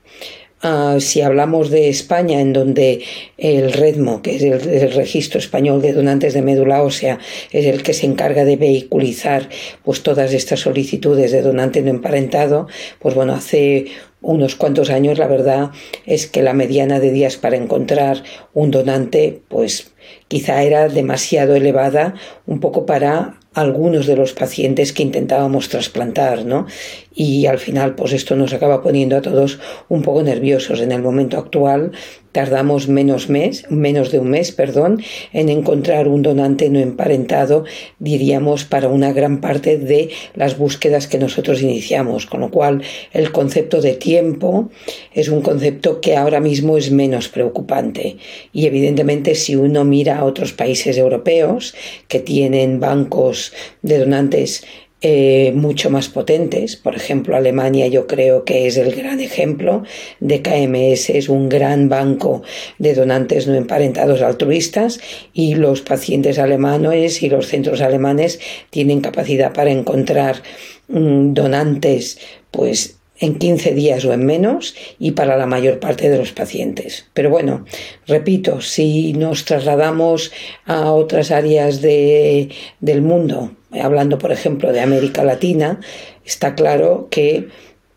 Ah, 0.63 0.99
si 1.01 1.23
hablamos 1.23 1.71
de 1.71 1.89
España, 1.89 2.39
en 2.39 2.53
donde 2.53 3.03
el 3.39 3.73
REDMO, 3.73 4.21
que 4.21 4.37
es 4.37 4.43
el, 4.43 4.93
registro 4.93 5.39
español 5.39 5.81
de 5.81 5.95
donantes 5.95 6.35
de 6.35 6.43
médula 6.43 6.83
ósea, 6.83 7.19
es 7.51 7.65
el 7.65 7.83
que 7.83 7.95
se 7.95 8.05
encarga 8.05 8.45
de 8.45 8.57
vehiculizar 8.57 9.49
pues 9.83 10.03
todas 10.03 10.35
estas 10.35 10.61
solicitudes 10.61 11.33
de 11.33 11.41
donante 11.41 11.81
no 11.81 11.89
emparentado, 11.89 12.69
pues 12.99 13.15
bueno, 13.15 13.33
hace 13.33 13.87
unos 14.21 14.55
cuantos 14.55 14.91
años 14.91 15.17
la 15.17 15.29
verdad 15.29 15.71
es 16.05 16.27
que 16.27 16.43
la 16.43 16.53
mediana 16.53 17.01
de 17.01 17.11
días 17.11 17.39
para 17.39 17.57
encontrar 17.57 18.23
un 18.53 18.71
donante 18.71 19.41
pues 19.49 19.93
quizá 20.29 20.63
era 20.63 20.89
demasiado 20.89 21.55
elevada 21.55 22.17
un 22.47 22.61
poco 22.61 22.85
para 22.85 23.41
algunos 23.55 24.07
de 24.07 24.17
los 24.17 24.33
pacientes 24.33 24.93
que 24.93 25.03
intentábamos 25.03 25.69
trasplantar, 25.69 26.45
¿no? 26.45 26.67
Y 27.13 27.47
al 27.47 27.59
final, 27.59 27.97
pues 27.97 28.13
esto 28.13 28.37
nos 28.37 28.53
acaba 28.53 28.83
poniendo 28.83 29.17
a 29.17 29.23
todos 29.23 29.59
un 29.89 30.03
poco 30.03 30.23
nerviosos. 30.23 30.81
En 30.81 30.93
el 30.93 31.03
momento 31.03 31.39
actual 31.39 31.93
tardamos 32.33 32.87
menos 32.87 33.29
mes, 33.29 33.65
menos 33.69 34.13
de 34.13 34.21
un 34.21 34.31
mes, 34.31 34.53
perdón, 34.53 35.03
en 35.33 35.49
encontrar 35.49 36.07
un 36.07 36.23
donante 36.23 36.69
no 36.71 36.79
emparentado, 36.79 37.65
diríamos, 37.99 38.65
para 38.65 38.89
una 38.89 39.13
gran 39.13 39.41
parte 39.41 39.79
de 39.79 40.11
las 40.35 40.57
búsquedas 40.57 41.09
que 41.09 41.19
nosotros 41.19 41.63
iniciamos, 41.63 42.27
con 42.27 42.41
lo 42.41 42.51
cual 42.51 42.83
el 43.13 43.33
concepto 43.33 43.81
de 43.81 43.95
tiempo 43.95 44.71
es 45.13 45.29
un 45.29 45.43
concepto 45.43 46.01
que 46.01 46.17
ahora 46.17 46.39
mismo 46.39 46.77
es 46.77 46.93
menos 46.93 47.29
preocupante. 47.29 48.19
Y 48.53 48.67
evidentemente 48.67 49.35
si 49.35 49.57
uno 49.57 49.85
mira 49.85 50.19
a 50.19 50.25
otros 50.25 50.53
países 50.53 50.97
europeos 50.97 51.75
que 52.07 52.21
tienen 52.21 52.79
bancos 52.79 53.53
de 53.83 53.99
donantes 53.99 54.65
eh, 55.03 55.53
mucho 55.55 55.89
más 55.89 56.11
potentes. 56.11 56.77
Por 56.77 56.95
ejemplo, 56.95 57.35
Alemania 57.35 57.87
yo 57.87 58.07
creo 58.07 58.45
que 58.45 58.67
es 58.67 58.77
el 58.77 58.95
gran 58.95 59.21
ejemplo 59.21 59.83
de 60.21 60.43
KMS, 60.43 61.11
es 61.11 61.31
un 61.31 61.49
gran 61.49 61.89
banco 61.89 62.43
de 62.79 62.95
donantes 62.95 63.47
no 63.47 63.55
emparentados 63.55 64.21
altruistas 64.21 65.01
y 65.33 65.55
los 65.55 65.81
pacientes 65.81 66.39
alemanes 66.39 67.23
y 67.23 67.31
los 67.31 67.47
centros 67.47 67.81
alemanes 67.81 68.41
tienen 68.69 69.01
capacidad 69.01 69.55
para 69.55 69.71
encontrar 69.71 70.43
mm, 70.89 71.33
donantes 71.33 72.19
pues 72.51 72.99
en 73.21 73.39
15 73.39 73.73
días 73.75 74.05
o 74.05 74.13
en 74.13 74.27
menos 74.27 74.75
y 74.99 75.13
para 75.13 75.37
la 75.37 75.47
mayor 75.47 75.79
parte 75.79 76.11
de 76.11 76.19
los 76.19 76.33
pacientes. 76.33 77.07
Pero 77.15 77.31
bueno, 77.31 77.65
repito, 78.07 78.61
si 78.61 79.13
nos 79.13 79.45
trasladamos 79.45 80.33
a 80.67 80.93
otras 80.93 81.31
áreas 81.31 81.81
de, 81.81 82.51
del 82.81 83.03
mundo, 83.03 83.53
hablando 83.73 84.19
por 84.19 84.33
ejemplo 84.33 84.73
de 84.73 84.81
América 84.81 85.23
Latina, 85.23 85.81
está 86.25 86.55
claro 86.55 87.09
que 87.11 87.49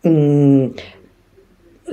mm, 0.02 0.66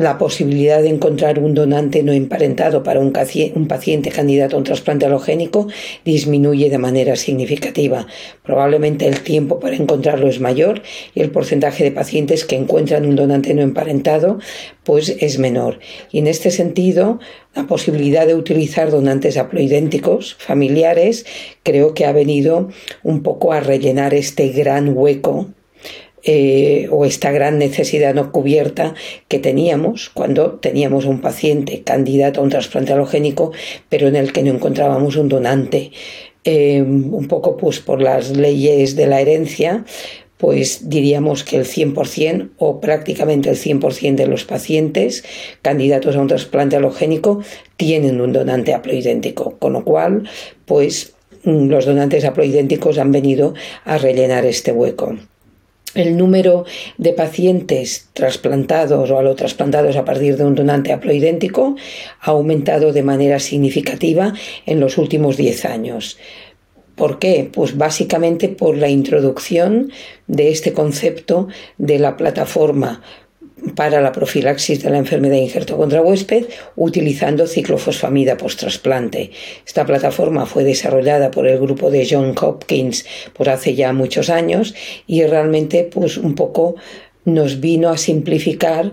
la 0.02 0.18
posibilidad 0.18 0.82
de 0.82 0.90
encontrar 0.90 1.40
un 1.40 1.54
donante 1.54 2.04
no 2.04 2.12
emparentado 2.12 2.84
para 2.84 3.00
un, 3.00 3.12
paciente 3.12 4.10
candidato 4.10 4.56
a 4.56 4.60
un 4.60 4.66
trasplante 4.66 5.06
halogénico 5.06 5.68
disminuye 6.04 6.70
de 6.70 6.78
manera 6.78 7.16
significativa. 7.16 8.08
Probablemente 8.44 9.08
el 9.08 9.22
tiempo 9.22 9.60
para 9.60 9.76
encontrarlo 9.76 10.28
es 10.28 10.40
mayor 10.40 10.82
y 11.14 11.22
el 11.22 11.32
porcentaje 11.32 11.84
de 11.84 11.92
pacientes 11.92 12.46
que 12.46 12.56
encuentran 12.56 13.06
un 13.06 13.16
donante 13.16 13.54
no 13.54 13.62
emparentado 13.62 14.40
pues 14.84 15.16
es 15.20 15.40
menor. 15.40 15.80
Y 16.12 16.20
en 16.20 16.28
este 16.28 16.52
sentido, 16.52 17.20
la 17.56 17.68
posibilidad 17.68 18.26
de 18.26 18.36
utilizar 18.36 18.92
donantes 18.92 19.38
haploidénticos 19.38 20.36
familiares 20.36 21.26
creo 21.64 21.94
que 21.94 22.06
ha 22.06 22.12
venido 22.12 22.70
un 23.04 23.24
poco 23.24 23.54
a 23.54 23.60
rellenar 23.60 24.14
este 24.14 24.50
gran 24.50 24.98
hueco 24.98 25.50
eh, 26.24 26.88
o 26.92 27.06
esta 27.06 27.32
gran 27.32 27.58
necesidad 27.58 28.14
no 28.14 28.32
cubierta 28.32 28.94
que 29.28 29.40
teníamos 29.40 30.10
cuando 30.10 30.54
teníamos 30.54 31.06
un 31.06 31.22
paciente 31.22 31.82
candidato 31.84 32.42
a 32.42 32.44
un 32.44 32.50
trasplante 32.50 32.94
halogénico, 32.94 33.52
pero 33.90 34.08
en 34.08 34.16
el 34.16 34.32
que 34.32 34.44
no 34.44 34.52
encontrábamos 34.52 35.16
un 35.16 35.30
donante. 35.30 35.92
Eh, 36.44 36.82
un 36.82 37.28
poco 37.28 37.56
pues 37.56 37.80
por 37.80 38.02
las 38.02 38.36
leyes 38.36 38.96
de 38.96 39.06
la 39.06 39.22
herencia, 39.22 39.86
pues 40.38 40.90
diríamos 40.90 41.44
que 41.44 41.58
el 41.58 41.66
100% 41.66 42.50
o 42.58 42.82
prácticamente 42.82 43.52
el 43.52 43.58
100% 43.58 44.16
de 44.16 44.26
los 44.26 44.44
pacientes 44.44 45.24
candidatos 45.62 46.16
a 46.16 46.22
un 46.22 46.28
trasplante 46.28 46.76
halogénico 46.76 47.44
tienen 47.78 48.20
un 48.22 48.34
donante 48.34 48.74
haploidéntico, 48.74 49.60
con 49.60 49.74
lo 49.74 49.86
cual, 49.86 50.28
pues 50.66 51.14
los 51.44 51.86
donantes 51.86 52.26
haploidénticos 52.26 52.98
han 52.98 53.12
venido 53.12 53.54
a 53.86 54.00
rellenar 54.00 54.46
este 54.46 54.72
hueco 54.72 55.16
el 55.94 56.18
número 56.18 56.66
de 56.98 57.14
pacientes 57.14 58.10
trasplantados 58.14 59.10
o 59.10 59.18
alotrasplantados 59.18 59.96
a 59.96 60.06
partir 60.06 60.38
de 60.38 60.46
un 60.46 60.56
donante 60.56 60.94
haploidéntico 60.94 61.76
ha 62.22 62.32
aumentado 62.32 62.94
de 62.94 63.04
manera 63.04 63.40
significativa 63.40 64.34
en 64.66 64.80
los 64.80 64.98
últimos 64.98 65.38
10 65.38 65.66
años. 65.66 66.18
¿Por 66.96 67.20
qué? 67.20 67.50
Pues 67.52 67.78
básicamente 67.78 68.50
por 68.50 68.78
la 68.78 68.90
introducción 68.90 69.92
de 70.28 70.52
este 70.52 70.74
concepto 70.74 71.48
de 71.78 72.00
la 72.00 72.16
plataforma 72.18 73.02
para 73.76 74.02
la 74.02 74.12
profilaxis 74.12 74.82
de 74.84 74.90
la 74.90 74.98
enfermedad 74.98 75.36
de 75.36 75.42
injerto 75.42 75.78
contra 75.78 76.02
huésped 76.02 76.46
utilizando 76.76 77.48
ciclofosfamida 77.48 78.38
post-trasplante. 78.38 79.32
Esta 79.66 79.86
plataforma 79.86 80.46
fue 80.46 80.64
desarrollada 80.64 81.32
por 81.32 81.48
el 81.48 81.60
grupo 81.60 81.92
de 81.92 82.08
John 82.10 82.36
Hopkins 82.40 83.06
por 83.34 83.50
hace 83.50 83.76
ya 83.76 83.94
muchos 83.94 84.30
años 84.30 84.74
y 85.08 85.24
realmente 85.24 85.84
pues 85.84 86.18
un 86.18 86.36
poco 86.36 86.76
nos 87.24 87.60
vino 87.60 87.90
a 87.90 87.98
simplificar 87.98 88.92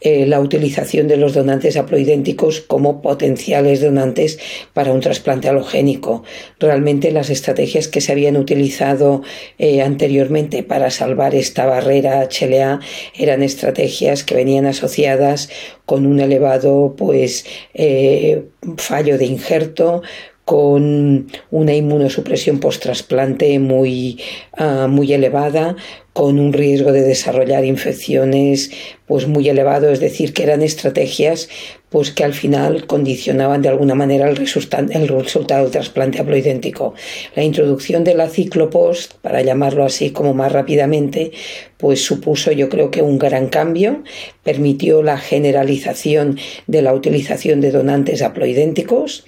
eh, 0.00 0.26
la 0.26 0.40
utilización 0.40 1.08
de 1.08 1.16
los 1.16 1.34
donantes 1.34 1.76
haploidénticos 1.76 2.60
como 2.60 3.02
potenciales 3.02 3.80
donantes 3.80 4.38
para 4.72 4.92
un 4.92 5.00
trasplante 5.00 5.48
halogénico. 5.48 6.22
Realmente 6.60 7.10
las 7.10 7.30
estrategias 7.30 7.88
que 7.88 8.00
se 8.00 8.12
habían 8.12 8.36
utilizado 8.36 9.22
eh, 9.58 9.82
anteriormente 9.82 10.62
para 10.62 10.90
salvar 10.90 11.34
esta 11.34 11.66
barrera 11.66 12.28
HLA 12.28 12.80
eran 13.16 13.42
estrategias 13.42 14.22
que 14.22 14.36
venían 14.36 14.66
asociadas 14.66 15.50
con 15.84 16.06
un 16.06 16.20
elevado 16.20 16.94
pues 16.96 17.44
eh, 17.74 18.44
fallo 18.76 19.18
de 19.18 19.24
injerto 19.26 20.02
con 20.48 21.26
una 21.50 21.74
inmunosupresión 21.74 22.58
post-trasplante 22.58 23.58
muy, 23.58 24.18
ah, 24.56 24.86
muy 24.88 25.12
elevada, 25.12 25.76
con 26.18 26.40
un 26.40 26.52
riesgo 26.52 26.90
de 26.90 27.02
desarrollar 27.02 27.64
infecciones 27.64 28.72
pues 29.06 29.28
muy 29.28 29.48
elevado, 29.48 29.88
es 29.92 30.00
decir, 30.00 30.32
que 30.32 30.42
eran 30.42 30.62
estrategias 30.62 31.48
pues 31.90 32.10
que 32.10 32.24
al 32.24 32.34
final 32.34 32.88
condicionaban 32.88 33.62
de 33.62 33.68
alguna 33.68 33.94
manera 33.94 34.28
el, 34.28 34.36
el 34.36 35.08
resultado 35.08 35.62
del 35.62 35.70
trasplante 35.70 36.20
haploidéntico. 36.20 36.94
La 37.36 37.44
introducción 37.44 38.02
de 38.02 38.14
la 38.14 38.28
ciclopost, 38.28 39.14
para 39.22 39.42
llamarlo 39.42 39.84
así 39.84 40.10
como 40.10 40.34
más 40.34 40.50
rápidamente, 40.50 41.30
pues 41.78 42.04
supuso 42.04 42.52
yo 42.52 42.68
creo 42.68 42.90
que 42.90 43.02
un 43.02 43.18
gran 43.18 43.48
cambio, 43.48 44.02
permitió 44.42 45.02
la 45.02 45.18
generalización 45.18 46.38
de 46.66 46.82
la 46.82 46.92
utilización 46.92 47.60
de 47.60 47.70
donantes 47.70 48.20
haploidénticos, 48.22 49.24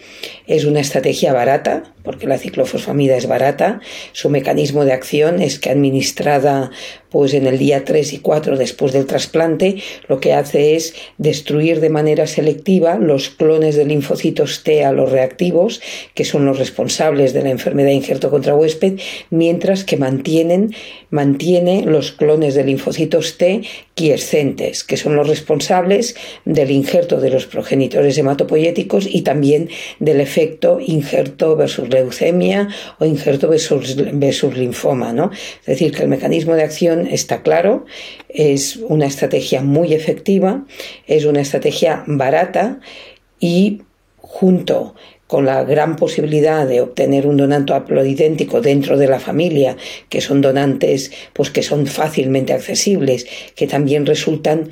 es 0.47 0.65
una 0.65 0.81
estrategia 0.81 1.33
barata, 1.33 1.95
porque 2.03 2.27
la 2.27 2.39
ciclofosfamida 2.39 3.17
es 3.17 3.27
barata, 3.27 3.81
su 4.13 4.31
mecanismo 4.31 4.85
de 4.85 4.93
acción 4.93 5.41
es 5.41 5.59
que 5.59 5.71
administrada 5.71 6.71
pues 7.11 7.35
en 7.35 7.47
el 7.47 7.59
día 7.59 7.85
3 7.85 8.13
y 8.13 8.19
4 8.19 8.57
después 8.57 8.93
del 8.93 9.07
trasplante, 9.07 9.83
lo 10.09 10.21
que 10.21 10.33
hace 10.33 10.77
es 10.77 10.95
destruir 11.19 11.81
de 11.81 11.91
manera 11.91 12.27
selectiva 12.27 12.97
los 12.97 13.31
clones 13.31 13.77
de 13.77 13.85
linfocitos 13.85 14.63
T 14.63 14.85
a 14.85 14.93
los 14.93 15.11
reactivos, 15.11 15.81
que 16.15 16.25
son 16.25 16.47
los 16.47 16.59
responsables 16.59 17.33
de 17.33 17.43
la 17.43 17.51
enfermedad 17.51 17.89
de 17.89 17.95
injerto 17.95 18.31
contra 18.31 18.55
huésped, 18.55 19.01
mientras 19.31 19.85
que 19.85 19.97
mantiene 19.97 21.83
los 21.83 22.13
clones 22.13 22.40
de 22.41 22.65
linfocitos 22.65 23.37
T 23.37 23.63
quiescentes, 23.95 24.83
que 24.85 24.97
son 24.97 25.15
los 25.17 25.29
responsables 25.29 26.17
del 26.45 26.71
injerto 26.71 27.21
de 27.21 27.31
los 27.31 27.47
progenitores 27.47 28.17
hematopoyéticos 28.17 29.07
y 29.07 29.23
también 29.23 29.69
del 29.99 30.21
efecto 30.21 30.79
injerto 30.81 31.57
versus 31.57 31.89
leucemia 31.89 32.69
o 32.99 33.05
injerto 33.05 33.49
versus, 33.49 33.97
versus 34.15 34.57
linfoma. 34.57 35.13
¿no? 35.13 35.31
Es 35.61 35.67
decir, 35.67 35.93
que 35.93 36.03
el 36.03 36.09
mecanismo 36.09 36.55
de 36.55 36.63
acción 36.63 37.07
está 37.07 37.43
claro, 37.43 37.85
es 38.29 38.77
una 38.77 39.07
estrategia 39.07 39.63
muy 39.63 39.93
efectiva, 39.93 40.65
es 41.07 41.25
una 41.25 41.41
estrategia 41.41 42.05
barata 42.07 42.81
y 43.39 43.83
junto 44.17 44.95
con 45.31 45.47
la 45.47 45.63
gran 45.63 45.95
posibilidad 45.95 46.67
de 46.67 46.81
obtener 46.81 47.25
un 47.25 47.37
donante 47.37 47.73
haploidéntico 47.73 48.61
dentro 48.61 48.99
de 48.99 49.07
la 49.07 49.21
familia, 49.21 49.77
que 50.09 50.21
son 50.21 50.41
donantes 50.41 51.13
pues 51.33 51.51
que 51.51 51.63
son 51.63 51.87
fácilmente 51.87 52.53
accesibles, 52.53 53.29
que 53.55 53.69
también 53.69 54.07
resultan 54.07 54.71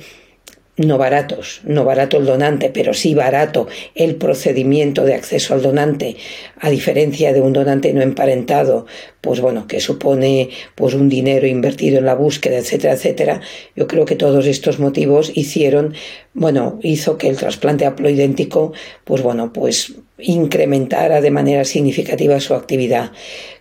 no 0.75 0.97
baratos, 0.97 1.61
no 1.63 1.85
barato 1.85 2.17
el 2.17 2.25
donante, 2.25 2.69
pero 2.71 2.93
sí 2.93 3.15
barato 3.15 3.69
el 3.95 4.15
procedimiento 4.15 5.05
de 5.05 5.13
acceso 5.13 5.53
al 5.53 5.61
donante, 5.61 6.17
a 6.59 6.69
diferencia 6.69 7.31
de 7.31 7.39
un 7.39 7.53
donante 7.53 7.93
no 7.93 8.01
emparentado, 8.01 8.85
pues 9.21 9.39
bueno, 9.39 9.65
que 9.65 9.79
supone 9.79 10.49
pues 10.75 10.93
un 10.93 11.07
dinero 11.07 11.47
invertido 11.47 11.99
en 11.99 12.05
la 12.05 12.15
búsqueda, 12.15 12.57
etcétera, 12.57 12.95
etcétera. 12.95 13.41
Yo 13.77 13.87
creo 13.87 14.03
que 14.03 14.17
todos 14.17 14.45
estos 14.45 14.77
motivos 14.77 15.31
hicieron, 15.35 15.93
bueno, 16.33 16.79
hizo 16.83 17.17
que 17.17 17.29
el 17.29 17.37
trasplante 17.37 17.85
haploidéntico, 17.85 18.73
pues 19.05 19.21
bueno, 19.21 19.53
pues 19.53 19.93
incrementara 20.21 21.21
de 21.21 21.31
manera 21.31 21.65
significativa 21.65 22.39
su 22.39 22.53
actividad. 22.53 23.11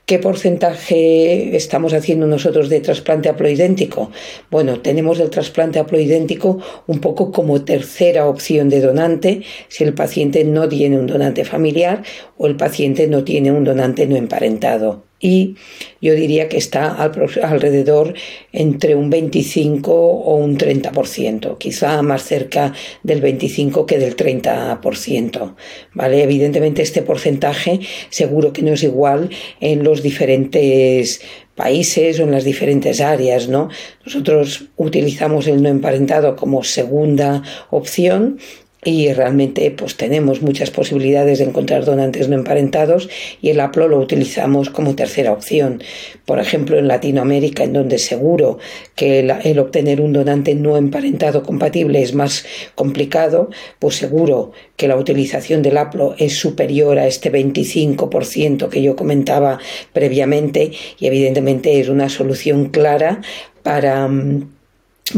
¿Qué 0.06 0.18
porcentaje 0.18 1.54
estamos 1.54 1.92
haciendo 1.92 2.26
nosotros 2.26 2.70
de 2.70 2.80
trasplante 2.80 3.28
haploidéntico? 3.28 4.10
Bueno, 4.50 4.80
tenemos 4.80 5.20
el 5.20 5.28
trasplante 5.28 5.78
haploidéntico 5.78 6.60
un 6.86 7.00
poco 7.00 7.30
como 7.30 7.62
tercera 7.62 8.26
opción 8.26 8.70
de 8.70 8.80
donante 8.80 9.42
si 9.68 9.84
el 9.84 9.92
paciente 9.92 10.44
no 10.44 10.68
tiene 10.68 10.98
un 10.98 11.06
donante 11.06 11.44
familiar 11.44 12.02
o 12.38 12.46
el 12.46 12.56
paciente 12.56 13.06
no 13.06 13.22
tiene 13.24 13.52
un 13.52 13.64
donante 13.64 14.06
no 14.06 14.16
emparentado 14.16 15.07
y 15.20 15.56
yo 16.00 16.14
diría 16.14 16.48
que 16.48 16.58
está 16.58 16.92
alrededor 16.92 18.14
entre 18.52 18.94
un 18.94 19.10
25 19.10 19.92
o 19.92 20.36
un 20.36 20.56
30%, 20.56 21.58
quizá 21.58 22.02
más 22.02 22.22
cerca 22.22 22.72
del 23.02 23.20
25 23.20 23.86
que 23.86 23.98
del 23.98 24.16
30%. 24.16 25.54
¿vale? 25.94 26.22
Evidentemente 26.22 26.82
este 26.82 27.02
porcentaje 27.02 27.80
seguro 28.10 28.52
que 28.52 28.62
no 28.62 28.72
es 28.72 28.82
igual 28.82 29.30
en 29.60 29.82
los 29.82 30.02
diferentes 30.02 31.20
países 31.56 32.20
o 32.20 32.22
en 32.22 32.30
las 32.30 32.44
diferentes 32.44 33.00
áreas, 33.00 33.48
¿no? 33.48 33.68
Nosotros 34.06 34.66
utilizamos 34.76 35.48
el 35.48 35.60
no 35.60 35.68
emparentado 35.68 36.36
como 36.36 36.62
segunda 36.62 37.42
opción 37.70 38.38
y 38.84 39.12
realmente 39.12 39.70
pues 39.72 39.96
tenemos 39.96 40.40
muchas 40.40 40.70
posibilidades 40.70 41.38
de 41.38 41.46
encontrar 41.46 41.84
donantes 41.84 42.28
no 42.28 42.36
emparentados 42.36 43.08
y 43.42 43.50
el 43.50 43.60
APLO 43.60 43.88
lo 43.88 43.98
utilizamos 43.98 44.70
como 44.70 44.94
tercera 44.94 45.32
opción. 45.32 45.82
Por 46.24 46.38
ejemplo, 46.38 46.78
en 46.78 46.86
Latinoamérica, 46.86 47.64
en 47.64 47.72
donde 47.72 47.98
seguro 47.98 48.58
que 48.94 49.20
el, 49.20 49.58
obtener 49.58 50.00
un 50.00 50.12
donante 50.12 50.54
no 50.54 50.76
emparentado 50.76 51.42
compatible 51.42 52.02
es 52.02 52.14
más 52.14 52.46
complicado, 52.76 53.50
pues 53.80 53.96
seguro 53.96 54.52
que 54.76 54.86
la 54.86 54.96
utilización 54.96 55.62
del 55.62 55.76
APLO 55.76 56.14
es 56.16 56.38
superior 56.38 56.98
a 56.98 57.08
este 57.08 57.32
25% 57.32 58.68
que 58.68 58.82
yo 58.82 58.94
comentaba 58.94 59.58
previamente 59.92 60.70
y 60.98 61.06
evidentemente 61.06 61.80
es 61.80 61.88
una 61.88 62.08
solución 62.08 62.66
clara 62.66 63.22
para 63.64 64.06
mm, 64.06 64.57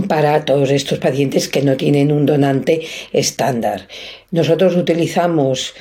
para 0.09 0.45
todos 0.45 0.71
estos 0.71 0.99
pacientes 0.99 1.49
que 1.49 1.63
no 1.63 1.77
tienen 1.77 2.13
un 2.13 2.27
donante 2.27 2.83
estándar. 3.13 3.89
Nosotros 4.31 4.77
utilizamos 4.77 5.75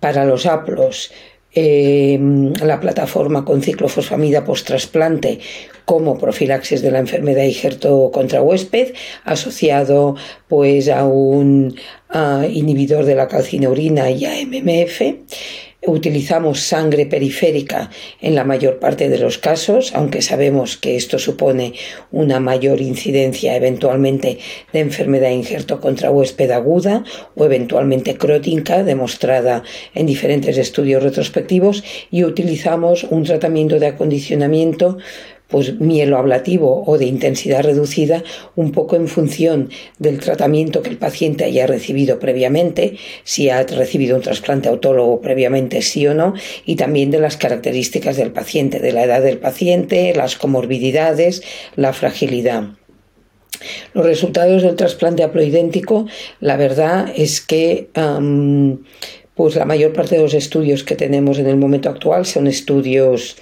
para 0.00 0.24
los 0.24 0.46
aplos 0.46 1.12
em, 1.54 2.52
la 2.54 2.80
plataforma 2.80 3.44
con 3.44 3.62
ciclofosfamida 3.62 4.44
post-trasplante 4.44 5.40
como 5.84 6.18
profilaxis 6.18 6.80
de 6.80 6.90
la 6.90 6.98
enfermedad 6.98 7.44
injerto 7.44 8.10
contra 8.10 8.42
huésped, 8.42 8.94
asociado 9.24 10.16
pues 10.48 10.88
a 10.88 11.04
un 11.04 11.74
inhibidor 12.50 13.04
de 13.04 13.14
la 13.14 13.28
calcineurina 13.28 14.10
y 14.10 14.24
a 14.24 14.32
MMF. 14.46 15.02
Utilizamos 15.84 16.60
sangre 16.60 17.06
periférica 17.06 17.90
en 18.20 18.36
la 18.36 18.44
mayor 18.44 18.78
parte 18.78 19.08
de 19.08 19.18
los 19.18 19.38
casos, 19.38 19.92
aunque 19.94 20.22
sabemos 20.22 20.76
que 20.76 20.94
esto 20.94 21.18
supone 21.18 21.74
una 22.12 22.38
mayor 22.38 22.80
incidencia 22.80 23.56
eventualmente 23.56 24.38
de 24.72 24.78
enfermedad 24.78 25.30
injerto 25.30 25.80
contra 25.80 26.12
huésped 26.12 26.52
aguda 26.52 27.02
o 27.34 27.44
eventualmente 27.44 28.16
crótica, 28.16 28.84
demostrada 28.84 29.64
en 29.94 30.06
diferentes 30.06 30.56
estudios 30.56 31.02
retrospectivos, 31.02 31.82
y 32.12 32.22
utilizamos 32.22 33.02
un 33.02 33.24
tratamiento 33.24 33.80
de 33.80 33.88
acondicionamiento 33.88 34.98
pues 35.52 35.78
mieloablativo 35.78 36.82
o 36.84 36.98
de 36.98 37.04
intensidad 37.04 37.62
reducida 37.62 38.24
un 38.56 38.72
poco 38.72 38.96
en 38.96 39.06
función 39.06 39.68
del 39.98 40.18
tratamiento 40.18 40.82
que 40.82 40.90
el 40.90 40.96
paciente 40.96 41.44
haya 41.44 41.66
recibido 41.68 42.18
previamente, 42.18 42.96
si 43.22 43.50
ha 43.50 43.62
recibido 43.62 44.16
un 44.16 44.22
trasplante 44.22 44.68
autólogo 44.68 45.20
previamente 45.20 45.82
sí 45.82 46.06
o 46.06 46.14
no, 46.14 46.34
y 46.64 46.76
también 46.76 47.10
de 47.10 47.20
las 47.20 47.36
características 47.36 48.16
del 48.16 48.32
paciente, 48.32 48.80
de 48.80 48.92
la 48.92 49.04
edad 49.04 49.22
del 49.22 49.38
paciente, 49.38 50.14
las 50.16 50.36
comorbididades, 50.36 51.42
la 51.76 51.92
fragilidad. 51.92 52.70
Los 53.92 54.06
resultados 54.06 54.62
del 54.62 54.74
trasplante 54.74 55.22
haploidéntico, 55.22 56.06
la 56.40 56.56
verdad 56.56 57.12
es 57.14 57.42
que 57.42 57.90
pues 59.34 59.56
la 59.56 59.64
mayor 59.64 59.92
parte 59.92 60.16
de 60.16 60.22
los 60.22 60.34
estudios 60.34 60.84
que 60.84 60.94
tenemos 60.94 61.38
en 61.38 61.46
el 61.46 61.56
momento 61.56 61.88
actual 61.88 62.26
son 62.26 62.46
estudios 62.46 63.36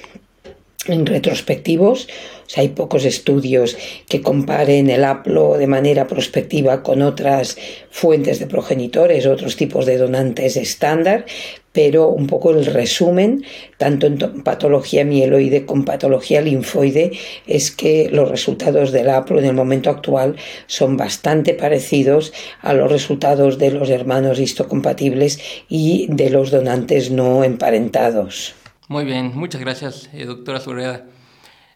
retrospectivos. 1.07 2.09
hay 2.57 2.71
pocos 2.71 3.05
estudios 3.05 3.77
que 4.09 4.23
comparen 4.23 4.91
el 4.91 5.05
aplo 5.05 5.57
de 5.57 5.69
manera 5.69 6.09
prospectiva 6.09 6.83
con 6.83 7.01
otras 7.01 7.57
fuentes 7.91 8.41
de 8.41 8.47
progenitores, 8.47 9.27
otros 9.27 9.55
tipos 9.57 9.87
de 9.87 9.99
donantes 9.99 10.57
estándar, 10.57 11.27
pero 11.73 12.09
un 12.09 12.27
poco 12.27 12.51
el 12.51 12.67
resumen, 12.67 13.45
tanto 13.79 14.07
en 14.07 14.19
patología 14.43 15.05
mieloide 15.05 15.67
como 15.67 15.85
patología 15.85 16.41
linfoide, 16.41 17.13
es 17.47 17.71
que 17.71 18.09
los 18.11 18.29
resultados 18.29 18.91
del 18.91 19.11
aplo 19.11 19.39
en 19.39 19.45
el 19.45 19.55
momento 19.55 19.91
actual 19.91 20.37
son 20.67 20.97
bastante 20.97 21.55
parecidos 21.55 22.33
a 22.61 22.73
los 22.73 22.91
resultados 22.91 23.59
de 23.59 23.71
los 23.71 23.89
hermanos 23.91 24.41
histocompatibles 24.41 25.39
y 25.69 26.09
de 26.11 26.31
los 26.31 26.51
donantes 26.51 27.11
no 27.11 27.45
emparentados. 27.45 28.60
Muy 28.91 29.05
bien, 29.05 29.31
muchas 29.37 29.61
gracias, 29.61 30.11
eh, 30.13 30.25
doctora 30.25 30.59
Sureda. 30.59 31.07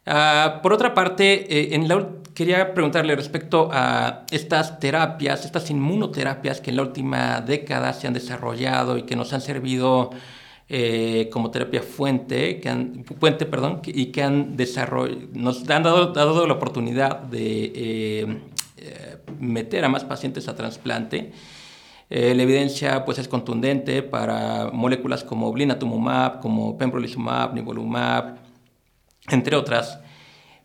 Ah, 0.05 0.59
por 0.65 0.73
otra 0.73 0.95
parte, 0.95 1.47
eh, 1.61 1.77
en 1.77 1.87
la, 1.87 2.09
quería 2.35 2.75
preguntarle 2.75 3.15
respecto 3.15 3.71
a 3.73 4.27
estas 4.33 4.81
terapias, 4.81 5.45
estas 5.45 5.71
inmunoterapias 5.71 6.61
que 6.61 6.71
en 6.71 6.77
la 6.77 6.83
última 6.83 7.41
década 7.41 7.93
se 7.93 8.09
han 8.09 8.15
desarrollado 8.15 8.99
y 8.99 9.05
que 9.05 9.15
nos 9.15 9.33
han 9.33 9.43
servido 9.43 10.11
eh, 10.69 11.31
como 11.33 11.53
terapia 11.53 11.83
fuente, 11.83 12.59
que 12.59 12.69
han, 12.69 13.05
puente, 13.05 13.47
perdón, 13.47 13.81
y 13.87 14.07
que 14.07 14.23
han 14.25 14.57
nos 15.35 15.71
han 15.71 15.85
dado, 15.85 16.07
dado 16.15 16.49
la 16.49 16.55
oportunidad 16.55 17.21
de 17.21 18.41
meter 19.39 19.85
a 19.85 19.89
más 19.89 20.03
pacientes 20.03 20.49
a 20.49 20.57
trasplante. 20.57 21.31
Eh, 22.11 22.35
la 22.35 22.43
evidencia 22.43 23.05
pues, 23.05 23.19
es 23.19 23.29
contundente 23.29 24.03
para 24.03 24.71
moléculas 24.73 25.25
como 25.25 25.53
blinatumomab, 25.53 26.41
como 26.41 26.77
pembrolizumab, 26.77 27.55
nivolumab, 27.55 28.37
entre 29.29 29.57
otras. 29.57 29.99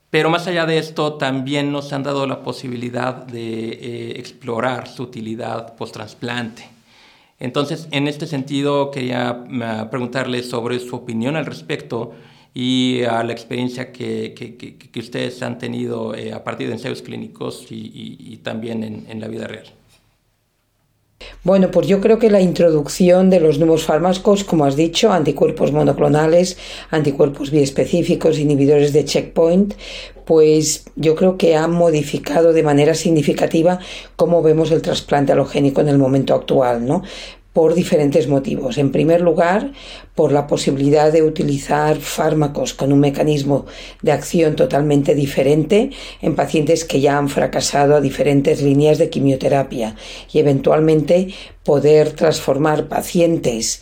Pero 0.09 0.29
más 0.29 0.47
allá 0.47 0.65
de 0.65 0.77
esto, 0.79 1.13
también 1.13 1.71
nos 1.71 1.93
han 1.93 2.03
dado 2.03 2.27
la 2.27 2.43
posibilidad 2.43 3.13
de 3.13 3.69
eh, 3.69 4.19
explorar 4.19 4.87
su 4.87 5.03
utilidad 5.03 5.75
post-trasplante. 5.75 6.67
Entonces, 7.39 7.87
en 7.91 8.07
este 8.07 8.27
sentido, 8.27 8.91
quería 8.91 9.45
eh, 9.49 9.85
preguntarle 9.89 10.43
sobre 10.43 10.79
su 10.79 10.95
opinión 10.95 11.35
al 11.35 11.45
respecto 11.45 12.13
y 12.53 13.03
a 13.03 13.23
la 13.23 13.31
experiencia 13.31 13.93
que, 13.93 14.33
que, 14.33 14.99
ustedes 14.99 15.41
han 15.43 15.59
tenido 15.59 16.13
a 16.33 16.43
partir 16.43 16.67
de 16.67 16.73
ensayos 16.73 17.03
clínicos 17.03 17.67
y, 17.69 18.39
también 18.43 19.05
en 19.07 19.21
la 19.21 19.27
vida 19.27 19.47
real. 19.47 19.78
Bueno, 21.43 21.71
pues 21.71 21.87
yo 21.87 21.99
creo 22.01 22.19
que 22.19 22.29
la 22.29 22.41
introducción 22.41 23.29
de 23.29 23.39
los 23.39 23.59
nuevos 23.59 23.83
fármacos, 23.83 24.43
como 24.43 24.65
has 24.65 24.75
dicho, 24.75 25.11
anticuerpos 25.11 25.71
monoclonales, 25.71 26.57
anticuerpos 26.91 27.51
biespecíficos, 27.51 28.39
inhibidores 28.39 28.93
de 28.93 29.05
checkpoint, 29.05 29.73
pues 30.25 30.85
yo 30.95 31.15
creo 31.15 31.37
que 31.37 31.55
ha 31.55 31.67
modificado 31.67 32.53
de 32.53 32.61
manera 32.61 32.93
significativa 32.93 33.79
cómo 34.15 34.43
vemos 34.43 34.71
el 34.71 34.81
trasplante 34.81 35.31
halogénico 35.31 35.81
en 35.81 35.89
el 35.89 35.97
momento 35.97 36.35
actual, 36.35 36.85
¿no? 36.85 37.03
Por 37.59 37.75
diferentes 37.75 38.29
motivos. 38.29 38.77
En 38.77 38.89
primer 38.89 39.19
lugar, 39.19 39.73
por 40.15 40.31
la 40.31 40.47
posibilidad 40.47 41.11
de 41.11 41.23
utilizar 41.23 41.97
fármacos 41.97 42.73
con 42.73 42.93
un 42.93 43.01
mecanismo 43.01 43.65
de 44.01 44.13
acción 44.13 44.55
totalmente 44.55 45.13
diferente 45.13 45.89
en 46.21 46.37
pacientes 46.37 46.85
que 46.85 47.01
ya 47.01 47.17
han 47.17 47.27
fracasado 47.27 47.97
a 47.97 47.99
diferentes 47.99 48.61
líneas 48.61 48.97
de 48.97 49.09
quimioterapia 49.09 49.97
y 50.31 50.39
eventualmente 50.39 51.33
poder 51.65 52.11
transformar 52.13 52.87
pacientes 52.87 53.81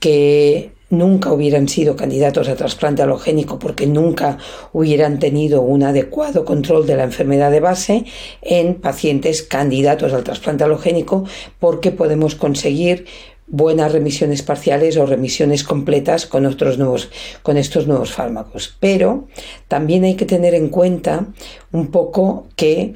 que 0.00 0.77
nunca 0.90 1.32
hubieran 1.32 1.68
sido 1.68 1.96
candidatos 1.96 2.48
a 2.48 2.56
trasplante 2.56 3.02
halogénico 3.02 3.58
porque 3.58 3.86
nunca 3.86 4.38
hubieran 4.72 5.18
tenido 5.18 5.62
un 5.62 5.82
adecuado 5.82 6.44
control 6.44 6.86
de 6.86 6.96
la 6.96 7.04
enfermedad 7.04 7.50
de 7.50 7.60
base 7.60 8.04
en 8.42 8.74
pacientes 8.74 9.42
candidatos 9.42 10.12
al 10.12 10.24
trasplante 10.24 10.64
halogénico 10.64 11.24
porque 11.58 11.90
podemos 11.90 12.34
conseguir 12.34 13.06
buenas 13.48 13.92
remisiones 13.92 14.42
parciales 14.42 14.96
o 14.96 15.06
remisiones 15.06 15.64
completas 15.64 16.26
con, 16.26 16.46
otros 16.46 16.78
nuevos, 16.78 17.10
con 17.42 17.56
estos 17.56 17.86
nuevos 17.86 18.12
fármacos. 18.12 18.76
Pero 18.78 19.26
también 19.68 20.04
hay 20.04 20.14
que 20.14 20.26
tener 20.26 20.54
en 20.54 20.68
cuenta 20.68 21.26
un 21.72 21.90
poco 21.90 22.46
que 22.56 22.94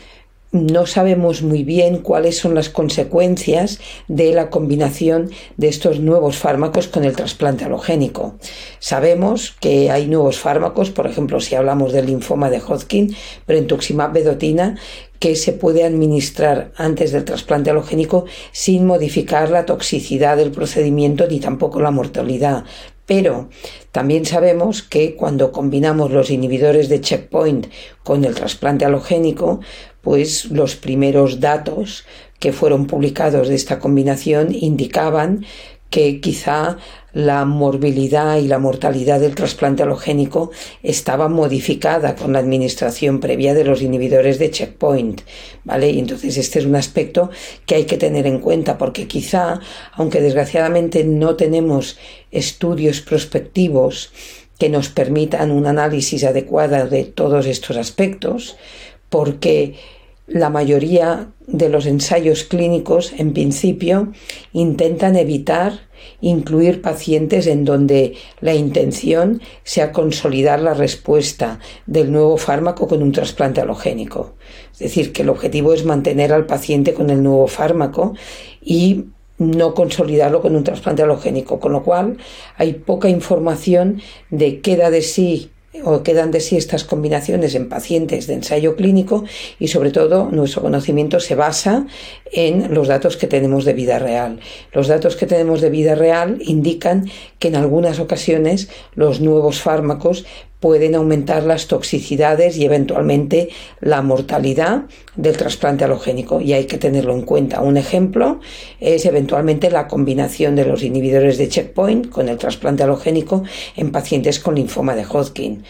no 0.53 0.85
sabemos 0.85 1.43
muy 1.43 1.65
bien 1.65 1.99
cuáles 1.99 2.37
son 2.37 2.55
las 2.55 2.69
consecuencias 2.69 3.81
de 4.07 4.35
la 4.35 4.51
combinación 4.51 5.31
de 5.57 5.69
estos 5.69 5.99
nuevos 5.99 6.37
fármacos 6.37 6.89
con 6.89 7.05
el 7.05 7.17
trasplante 7.17 7.65
halogénico. 7.65 8.37
Sabemos 8.79 9.57
que 9.61 9.91
hay 9.91 10.07
nuevos 10.07 10.39
fármacos, 10.39 10.91
por 10.91 11.07
ejemplo, 11.07 11.41
si 11.41 11.55
hablamos 11.55 11.93
del 11.93 12.07
linfoma 12.07 12.51
de 12.51 12.61
Hodgkin, 12.61 13.17
brentuximab 13.47 14.13
vedotina, 14.13 14.77
que 15.19 15.37
se 15.37 15.53
puede 15.53 15.85
administrar 15.85 16.73
antes 16.77 17.13
del 17.13 17.25
trasplante 17.25 17.71
halogénico 17.71 18.27
sin 18.51 18.87
modificar 18.87 19.51
la 19.51 19.65
toxicidad 19.65 20.37
del 20.37 20.51
procedimiento 20.51 21.27
ni 21.29 21.41
tampoco 21.41 21.81
la 21.81 21.93
mortalidad. 21.93 22.65
Pero 23.07 23.49
también 23.91 24.25
sabemos 24.25 24.83
que 24.83 25.15
cuando 25.17 25.53
combinamos 25.53 26.11
los 26.11 26.31
inhibidores 26.31 26.89
de 26.89 27.01
checkpoint 27.01 27.67
con 28.03 28.25
el 28.25 28.35
trasplante 28.35 28.85
halogénico, 28.85 29.61
pues 30.03 30.51
los 30.51 30.77
primeros 30.77 31.41
datos 31.41 32.05
que 32.39 32.53
fueron 32.53 32.87
publicados 32.87 33.49
de 33.49 33.55
esta 33.55 33.79
combinación 33.79 34.55
indicaban 34.55 35.47
que 35.93 36.21
quizá 36.21 36.79
la 37.13 37.45
morbilidad 37.45 38.39
y 38.39 38.49
la 38.49 38.59
mortalidad 38.59 39.21
del 39.21 39.35
trasplante 39.35 39.83
halogénico 39.83 40.51
estaba 40.83 41.29
modificada 41.29 42.17
con 42.17 42.33
la 42.33 42.39
administración 42.39 43.21
previa 43.21 43.53
de 43.53 43.65
los 43.65 43.83
inhibidores 43.83 44.39
de 44.39 44.51
checkpoint, 44.51 45.21
¿vale? 45.65 45.91
Y 45.91 45.99
entonces 45.99 46.39
este 46.39 46.61
es 46.61 46.65
un 46.65 46.77
aspecto 46.77 47.31
que 47.67 47.75
hay 47.75 47.85
que 47.85 47.99
tener 47.99 48.27
en 48.27 48.39
cuenta 48.39 48.79
porque 48.79 49.07
quizá, 49.07 49.61
aunque 49.93 50.23
desgraciadamente 50.23 51.05
no 51.05 51.37
tenemos 51.37 51.99
estudios 52.31 53.03
prospectivos 53.03 54.11
que 54.59 54.71
nos 54.71 54.89
permitan 54.89 55.51
un 55.51 55.67
análisis 55.67 56.25
adecuado 56.25 56.89
de 56.89 57.05
todos 57.05 57.45
estos 57.47 57.77
aspectos, 57.77 58.57
porque 59.13 59.75
la 60.27 60.49
mayoría 60.49 61.29
de 61.47 61.69
los 61.69 61.85
ensayos 61.85 62.45
clínicos, 62.45 63.13
en 63.19 63.35
principio, 63.35 64.11
intentan 64.55 65.17
evitar 65.17 65.81
incluir 66.23 66.81
pacientes 66.81 67.47
en 67.47 67.67
donde 67.67 68.15
la 68.41 68.55
intención 68.55 69.43
sea 69.65 69.93
consolidar 69.93 70.61
la 70.61 70.73
respuesta 70.73 71.61
del 71.85 72.11
nuevo 72.11 72.39
fármaco 72.39 72.89
con 72.89 73.03
un 73.03 73.13
trasplante 73.13 73.61
halogénico. 73.61 74.33
Es 74.73 74.79
decir, 74.79 75.13
que 75.13 75.23
el 75.23 75.29
objetivo 75.29 75.75
es 75.75 75.85
mantener 75.85 76.33
al 76.33 76.47
paciente 76.47 76.95
con 76.95 77.11
el 77.11 77.23
nuevo 77.23 77.49
fármaco 77.49 78.15
y 78.63 79.05
no 79.37 79.75
consolidarlo 79.75 80.41
con 80.41 80.57
un 80.57 80.65
trasplante 80.65 81.03
halogénico, 81.03 81.61
con 81.61 81.73
lo 81.73 81.83
cual 81.83 82.17
hay 82.57 82.73
poca 82.73 83.11
información 83.11 84.01
de 84.31 84.61
qué 84.61 84.79
da 84.79 84.89
de 84.89 85.03
sí 85.03 85.51
o 85.85 86.03
quedan 86.03 86.31
de 86.31 86.41
sí 86.41 86.57
estas 86.57 86.85
combinaciones 86.85 87.55
en 87.55 87.69
pacientes 87.69 88.27
de 88.27 88.35
ensayo 88.35 88.77
clínico 88.77 89.25
y 89.59 89.69
sobre 89.69 89.91
todo 89.91 90.31
nuestro 90.31 90.63
conocimiento 90.63 91.19
se 91.21 91.35
basa 91.35 91.87
en 92.31 92.75
los 92.75 92.89
datos 92.89 93.17
que 93.17 93.27
tenemos 93.27 93.65
de 93.65 93.73
vida 93.73 93.99
real. 93.99 94.41
Los 94.73 94.89
datos 94.89 95.17
que 95.17 95.27
tenemos 95.27 95.61
de 95.61 95.71
vida 95.71 95.95
real 95.95 96.39
indican 96.41 97.09
que 97.39 97.49
en 97.49 97.57
algunas 97.57 98.01
ocasiones 98.01 98.69
los 98.95 99.21
nuevos 99.21 99.61
fármacos 99.61 100.25
pueden 100.63 100.95
aumentar 100.95 101.43
las 101.43 101.67
toxicidades 101.67 102.57
y 102.57 102.65
eventualmente 102.65 103.49
la 103.81 104.01
mortalidad 104.01 104.83
del 105.17 105.37
trasplante 105.37 105.83
halogénico 105.83 106.41
y 106.41 106.53
hay 106.53 106.67
que 106.67 106.79
tenerlo 106.79 107.15
en 107.15 107.23
cuenta. 107.23 107.61
Un 107.63 107.77
ejemplo 107.77 108.39
es 108.79 109.05
eventualmente 109.05 109.73
la 109.73 109.89
combinación 109.89 110.55
de 110.55 110.65
los 110.65 110.85
inhibidores 110.85 111.37
de 111.37 111.49
checkpoint 111.49 112.11
con 112.11 112.29
el 112.29 112.39
trasplante 112.39 112.85
halogénico 112.85 113.43
en 113.75 113.91
pacientes 113.91 114.39
con 114.39 114.55
linfoma 114.55 114.95
de 114.95 115.05
Hodgkin. 115.05 115.65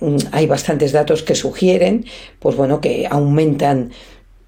Mm, 0.00 0.16
hay 0.30 0.46
bastantes 0.46 0.92
datos 0.92 1.22
que 1.22 1.34
sugieren 1.34 2.04
pues 2.38 2.54
bueno, 2.54 2.82
que 2.82 3.06
aumentan 3.10 3.92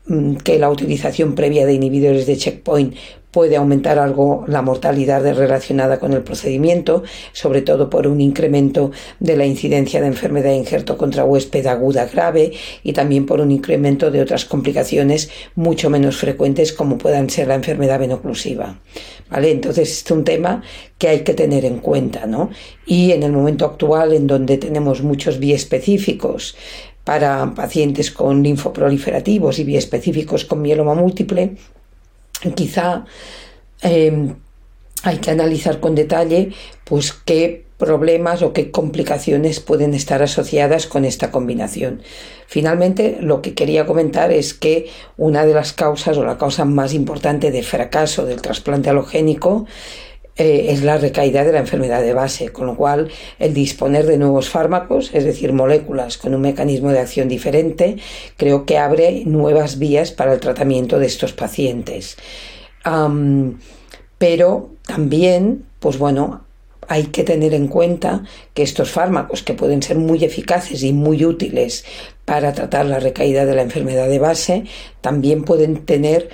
mm, 0.09 0.37
que 0.37 0.59
la 0.59 0.69
utilización 0.69 1.35
previa 1.35 1.65
de 1.65 1.73
inhibidores 1.73 2.27
de 2.27 2.37
checkpoint 2.37 2.95
puede 3.37 3.57
aumentar 3.57 3.99
algo 3.99 4.45
la 4.49 4.63
mortalidad 4.63 5.23
relacionada 5.37 6.01
con 6.01 6.15
el 6.15 6.23
procedimiento, 6.23 7.03
sobre 7.35 7.61
todo 7.61 7.91
por 7.91 8.07
un 8.07 8.23
incremento 8.23 8.93
de 9.21 9.37
la 9.37 9.45
incidencia 9.45 10.01
de 10.01 10.07
enfermedad 10.07 10.49
de 10.49 10.57
injerto 10.57 10.97
contra 10.97 11.23
huésped 11.23 11.67
aguda 11.67 12.07
grave 12.07 12.53
y 12.83 12.95
también 12.95 13.27
por 13.27 13.43
un 13.43 13.51
incremento 13.51 14.11
de 14.11 14.23
otras 14.23 14.47
complicaciones 14.47 15.29
mucho 15.55 15.91
menos 15.91 16.17
frecuentes 16.17 16.73
como 16.73 16.97
puedan 16.97 17.29
ser 17.29 17.49
la 17.49 17.57
enfermedad 17.57 18.01
venoclusiva. 18.01 18.81
¿Vale? 19.29 19.51
Entonces, 19.51 20.03
es 20.03 20.11
un 20.11 20.25
tema 20.25 20.63
que 20.97 21.09
hay 21.09 21.21
que 21.21 21.35
tener 21.35 21.67
en 21.67 21.81
cuenta, 21.81 22.25
¿no? 22.25 22.49
Y 22.87 23.13
en 23.13 23.23
el 23.23 23.33
momento 23.33 23.67
actual, 23.67 24.15
en 24.15 24.27
donde 24.27 24.57
tenemos 24.57 25.03
muchos 25.03 25.39
biespecíficos 25.39 26.57
para 27.05 27.53
pacientes 27.55 28.11
con 28.11 28.43
linfoproliferativos 28.43 29.59
y 29.59 29.65
biespecíficos 29.65 30.47
con 30.47 30.63
mieloma 30.63 30.95
múltiple, 30.95 31.57
quizá 32.55 33.05
em, 33.83 34.37
hay 35.03 35.19
que 35.19 35.31
analizar 35.31 35.81
con 35.81 35.95
detalle 35.95 36.53
pues 36.85 37.13
qué 37.13 37.67
problemas 37.79 38.43
o 38.43 38.53
qué 38.53 38.71
complicaciones 38.71 39.61
pueden 39.61 39.93
estar 39.95 40.23
asociadas 40.23 40.87
con 40.87 41.05
esta 41.05 41.31
combinación. 41.31 42.03
Finalmente, 42.47 43.19
lo 43.21 43.43
que 43.43 43.55
quería 43.55 43.87
comentar 43.87 44.33
es 44.33 44.55
que 44.55 44.89
una 45.17 45.45
de 45.45 45.53
las 45.53 45.73
causas 45.73 46.17
o 46.17 46.25
la 46.25 46.39
causa 46.39 46.65
más 46.65 46.95
importante 46.95 47.51
de 47.51 47.63
fracaso 47.63 48.25
del 48.25 48.41
trasplante 48.41 48.89
halogénico 48.89 49.67
eh, 50.37 50.67
es 50.71 50.83
la 50.83 50.99
recaída 50.99 51.45
de 51.45 51.53
la 51.53 51.61
enfermedad 51.61 52.03
de 52.03 52.13
base, 52.13 52.51
con 52.51 52.67
lo 52.67 52.77
cual 52.77 53.09
el 53.39 53.55
disponer 53.55 54.07
de 54.07 54.19
nuevos 54.19 54.51
fármacos, 54.51 55.11
es 55.15 55.25
decir, 55.25 55.53
moléculas 55.53 56.19
con 56.19 56.35
un 56.35 56.43
mecanismo 56.43 56.91
de 56.91 57.01
acción 57.01 57.29
diferente, 57.29 57.97
creo 58.37 58.67
que 58.67 58.77
abre 58.77 59.25
nuevas 59.25 59.79
vías 59.79 60.13
para 60.13 60.35
el 60.35 60.41
tratamiento 60.41 60.99
de 60.99 61.07
estos 61.07 61.33
pacientes. 61.33 62.17
pero 64.19 64.71
también, 64.87 65.65
pues 65.81 65.99
bueno, 65.99 66.47
hay 66.89 67.05
que 67.05 67.25
tener 67.25 67.55
en 67.55 67.69
cuenta 67.69 68.25
que 68.55 68.63
estos 68.63 68.91
fármacos, 68.91 69.43
que 69.43 69.55
pueden 69.55 69.83
ser 69.83 69.97
muy 69.97 70.25
eficaces 70.25 70.83
y 70.83 70.93
muy 70.93 71.25
útiles 71.25 71.85
para 72.25 72.53
tratar 72.53 72.87
la 72.87 73.01
recaída 73.01 73.45
de 73.45 73.55
la 73.55 73.63
enfermedad 73.63 74.09
de 74.09 74.19
base, 74.19 74.65
también 75.01 75.45
pueden 75.45 75.85
tener 75.85 76.29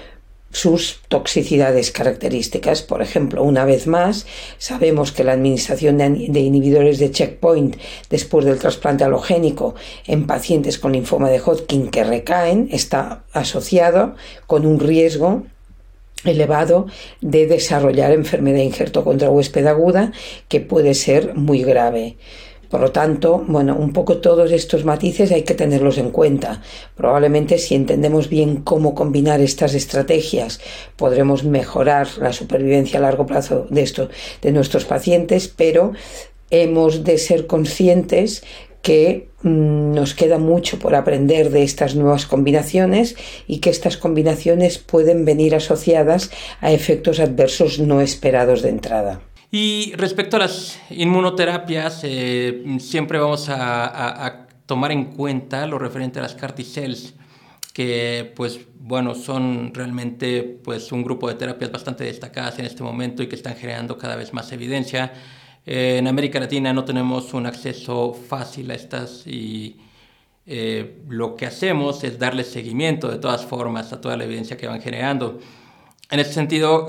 sus 0.52 1.00
toxicidades 1.08 1.90
características. 1.90 2.82
Por 2.82 3.02
ejemplo, 3.02 3.42
una 3.42 3.64
vez 3.64 3.86
más, 3.86 4.26
sabemos 4.58 5.10
que 5.10 5.24
la 5.24 5.32
administración 5.32 5.98
de 5.98 6.40
inhibidores 6.40 6.98
de 6.98 7.10
checkpoint 7.10 7.76
después 8.10 8.44
del 8.44 8.58
trasplante 8.58 9.04
halogénico 9.04 9.74
en 10.06 10.26
pacientes 10.26 10.78
con 10.78 10.92
linfoma 10.92 11.30
de 11.30 11.40
Hodgkin 11.40 11.88
que 11.88 12.04
recaen 12.04 12.68
está 12.70 13.24
asociado 13.32 14.14
con 14.46 14.66
un 14.66 14.78
riesgo 14.78 15.44
elevado 16.24 16.86
de 17.20 17.46
desarrollar 17.46 18.12
enfermedad 18.12 18.60
injerto 18.60 19.04
contra 19.04 19.30
huésped 19.30 19.66
aguda 19.66 20.12
que 20.48 20.60
puede 20.60 20.94
ser 20.94 21.34
muy 21.34 21.62
grave. 21.62 22.16
Por 22.72 22.80
lo 22.80 22.90
tanto, 22.90 23.44
bueno, 23.46 23.76
un 23.76 23.92
poco 23.92 24.16
todos 24.16 24.50
estos 24.50 24.86
matices 24.86 25.30
hay 25.30 25.42
que 25.42 25.52
tenerlos 25.52 25.98
en 25.98 26.10
cuenta. 26.10 26.62
Probablemente 26.96 27.58
si 27.58 27.74
entendemos 27.74 28.30
bien 28.30 28.62
cómo 28.62 28.94
combinar 28.94 29.42
estas 29.42 29.74
estrategias, 29.74 30.58
podremos 30.96 31.44
mejorar 31.44 32.08
la 32.16 32.32
supervivencia 32.32 32.98
a 32.98 33.02
largo 33.02 33.26
plazo 33.26 33.66
de 33.68 34.08
de 34.40 34.52
nuestros 34.52 34.86
pacientes, 34.86 35.48
pero 35.48 35.92
hemos 36.48 37.04
de 37.04 37.18
ser 37.18 37.46
conscientes 37.46 38.42
que 38.80 39.28
mm, 39.42 39.92
nos 39.92 40.14
queda 40.14 40.38
mucho 40.38 40.78
por 40.78 40.94
aprender 40.94 41.50
de 41.50 41.64
estas 41.64 41.94
nuevas 41.94 42.24
combinaciones 42.24 43.16
y 43.46 43.58
que 43.58 43.68
estas 43.68 43.98
combinaciones 43.98 44.78
pueden 44.78 45.26
venir 45.26 45.54
asociadas 45.54 46.30
a 46.62 46.72
efectos 46.72 47.20
adversos 47.20 47.80
no 47.80 48.00
esperados 48.00 48.62
de 48.62 48.70
entrada. 48.70 49.20
Y 49.54 49.92
respecto 49.96 50.36
a 50.36 50.40
las 50.40 50.80
inmunoterapias, 50.88 52.00
eh, 52.04 52.64
siempre 52.80 53.18
vamos 53.18 53.50
a, 53.50 54.46
tomar 54.64 54.92
en 54.92 55.12
cuenta 55.12 55.66
lo 55.66 55.78
referente 55.78 56.18
a 56.20 56.22
las 56.22 56.34
carticells, 56.34 57.12
que 57.74 58.32
pues 58.34 58.60
bueno, 58.78 59.14
son 59.14 59.74
realmente 59.74 60.42
pues 60.42 60.90
un 60.90 61.04
grupo 61.04 61.28
de 61.28 61.34
terapias 61.34 61.70
bastante 61.70 62.04
destacadas 62.04 62.58
en 62.60 62.64
este 62.64 62.82
momento 62.82 63.22
y 63.22 63.26
que 63.26 63.36
están 63.36 63.54
generando 63.54 63.98
cada 63.98 64.16
vez 64.16 64.32
más 64.32 64.50
evidencia. 64.52 65.12
Eh, 65.66 65.98
en 65.98 66.08
América 66.08 66.40
Latina 66.40 66.72
no 66.72 66.86
tenemos 66.86 67.34
un 67.34 67.44
acceso 67.44 68.14
fácil 68.14 68.70
a 68.70 68.74
estas 68.74 69.26
y 69.26 69.76
eh, 70.46 71.02
lo 71.10 71.36
que 71.36 71.44
hacemos 71.44 72.02
es 72.04 72.18
darle 72.18 72.44
seguimiento 72.44 73.08
de 73.08 73.18
todas 73.18 73.44
formas 73.44 73.92
a 73.92 74.00
toda 74.00 74.16
la 74.16 74.24
evidencia 74.24 74.56
que 74.56 74.66
van 74.66 74.80
generando. 74.80 75.40
En 76.10 76.20
este 76.20 76.32
sentido, 76.32 76.86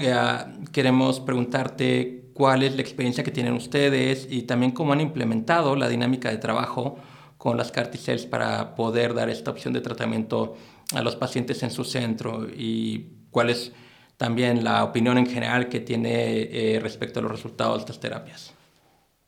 queremos 0.71 1.19
preguntarte 1.19 2.22
cuál 2.33 2.63
es 2.63 2.75
la 2.75 2.81
experiencia 2.81 3.23
que 3.23 3.31
tienen 3.31 3.53
ustedes 3.53 4.27
y 4.29 4.43
también 4.43 4.71
cómo 4.71 4.93
han 4.93 5.01
implementado 5.01 5.75
la 5.75 5.87
dinámica 5.87 6.29
de 6.29 6.37
trabajo 6.37 6.97
con 7.37 7.57
las 7.57 7.71
carticells 7.71 8.25
para 8.25 8.75
poder 8.75 9.13
dar 9.13 9.29
esta 9.29 9.51
opción 9.51 9.73
de 9.73 9.81
tratamiento 9.81 10.55
a 10.93 11.01
los 11.01 11.15
pacientes 11.15 11.61
en 11.63 11.71
su 11.71 11.83
centro 11.83 12.47
y 12.47 13.07
cuáles 13.31 13.73
también 14.17 14.63
la 14.63 14.83
opinión 14.83 15.17
en 15.17 15.27
general 15.27 15.69
que 15.69 15.79
tiene 15.79 16.43
eh, 16.43 16.79
respecto 16.81 17.19
a 17.19 17.23
los 17.23 17.31
resultados 17.31 17.77
de 17.77 17.79
estas 17.81 17.99
terapias. 17.99 18.53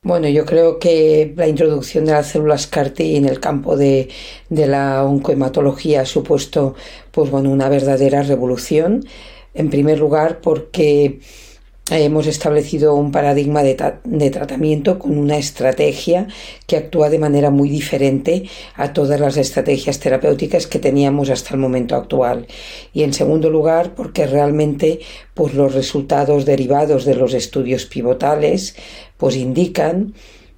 Bueno, 0.01 0.29
yo 0.29 0.45
creo 0.45 0.77
que 0.77 1.33
la 1.35 1.47
introducción 1.47 2.05
de 2.05 2.11
las 2.11 2.27
células 2.27 2.67
CAR-T 2.67 3.17
en 3.17 3.25
el 3.25 3.39
campo 3.39 3.75
de, 3.75 4.09
de, 4.49 4.67
la 4.67 5.03
oncohematología 5.03 6.01
ha 6.01 6.05
supuesto 6.05 6.75
pues, 7.11 7.31
bueno, 7.31 7.49
una 7.49 7.69
verdadera 7.69 8.21
revolución. 8.21 9.03
En 9.55 9.71
primer 9.71 9.97
lugar, 9.97 10.41
porque 10.41 11.19
hemos 11.91 12.25
establecido 12.25 12.95
un 12.95 13.11
paradigma 13.11 13.61
de, 13.61 13.77
de, 14.03 14.29
tratamiento 14.31 14.97
con 14.97 15.17
una 15.17 15.37
estrategia 15.37 16.27
que 16.65 16.77
actúa 16.77 17.09
de 17.09 17.19
manera 17.19 17.51
muy 17.51 17.69
diferente 17.69 18.49
a 18.75 18.91
todas 18.91 19.19
las 19.19 19.37
estrategias 19.37 19.99
terapéuticas 19.99 20.65
que 20.65 20.79
teníamos 20.79 21.29
hasta 21.29 21.53
el 21.53 21.59
momento 21.59 21.95
actual. 21.95 22.47
Y 22.91 23.03
en 23.03 23.13
segundo 23.13 23.51
lugar, 23.51 23.93
porque 23.93 24.25
realmente 24.25 24.99
pues, 25.35 25.53
los 25.53 25.75
resultados 25.75 26.45
derivados 26.45 27.05
de 27.05 27.15
los 27.15 27.33
estudios 27.35 27.85
pivotales 27.85 28.75
pues 29.17 29.35
indican, 29.35 30.13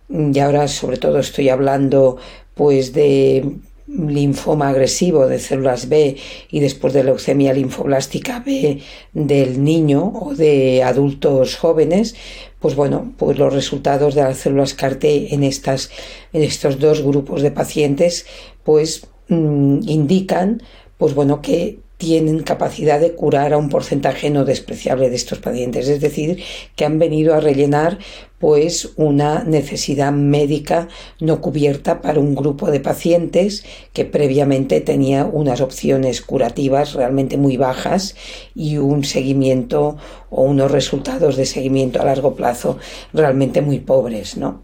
y 0.09 0.39
ahora 0.39 0.67
sobre 0.69 0.97
todo 0.97 1.19
estoy 1.19 1.49
hablando 1.49 2.17
pues 2.55 2.93
de 2.93 3.43
linfoma 3.87 4.69
agresivo 4.69 5.27
de 5.27 5.39
células 5.39 5.87
B 5.87 6.17
y 6.51 6.59
después 6.59 6.93
de 6.93 7.03
leucemia 7.03 7.53
linfoblástica 7.53 8.43
B 8.45 8.81
del 9.13 9.63
niño 9.63 10.11
o 10.13 10.35
de 10.35 10.83
adultos 10.83 11.55
jóvenes, 11.55 12.15
pues 12.59 12.75
bueno, 12.75 13.13
pues 13.17 13.37
los 13.37 13.53
resultados 13.53 14.15
de 14.15 14.23
las 14.23 14.37
células 14.37 14.73
CAR-T 14.73 15.33
en, 15.33 15.43
estas, 15.43 15.89
en 16.33 16.43
estos 16.43 16.79
dos 16.79 17.01
grupos 17.01 17.41
de 17.41 17.51
pacientes 17.51 18.25
pues 18.63 19.07
mm, 19.29 19.87
indican 19.87 20.61
pues 20.97 21.13
bueno 21.13 21.41
que 21.41 21.79
tienen 21.97 22.43
capacidad 22.43 22.99
de 22.99 23.13
curar 23.13 23.53
a 23.53 23.57
un 23.57 23.69
porcentaje 23.69 24.29
no 24.29 24.45
despreciable 24.45 25.09
de 25.09 25.15
estos 25.15 25.39
pacientes, 25.39 25.87
es 25.89 25.99
decir, 25.99 26.43
que 26.75 26.85
han 26.85 26.99
venido 26.99 27.33
a 27.33 27.39
rellenar 27.39 27.97
pues 28.37 28.91
una 28.97 29.43
necesidad 29.43 30.11
médica 30.11 30.89
no 31.19 31.41
cubierta 31.41 32.01
para 32.01 32.19
un 32.19 32.35
grupo 32.35 32.69
de 32.69 32.79
pacientes 32.79 33.65
que 33.93 34.05
previamente 34.05 34.79
tenía 34.79 35.25
unas 35.25 35.59
opciones 35.59 36.21
curativas 36.21 36.93
realmente 36.93 37.37
muy 37.37 37.57
bajas 37.57 38.15
y 38.53 38.77
un 38.77 39.03
seguimiento 39.03 39.97
o 40.29 40.43
unos 40.43 40.69
resultados 40.69 41.35
de 41.35 41.47
seguimiento 41.47 41.99
a 41.99 42.05
largo 42.05 42.35
plazo 42.35 42.77
realmente 43.11 43.61
muy 43.61 43.79
pobres, 43.79 44.37
¿no? 44.37 44.61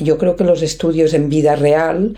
yo 0.00 0.18
creo 0.18 0.36
que 0.36 0.44
los 0.44 0.62
estudios 0.62 1.12
en 1.12 1.28
vida 1.28 1.56
real 1.56 2.16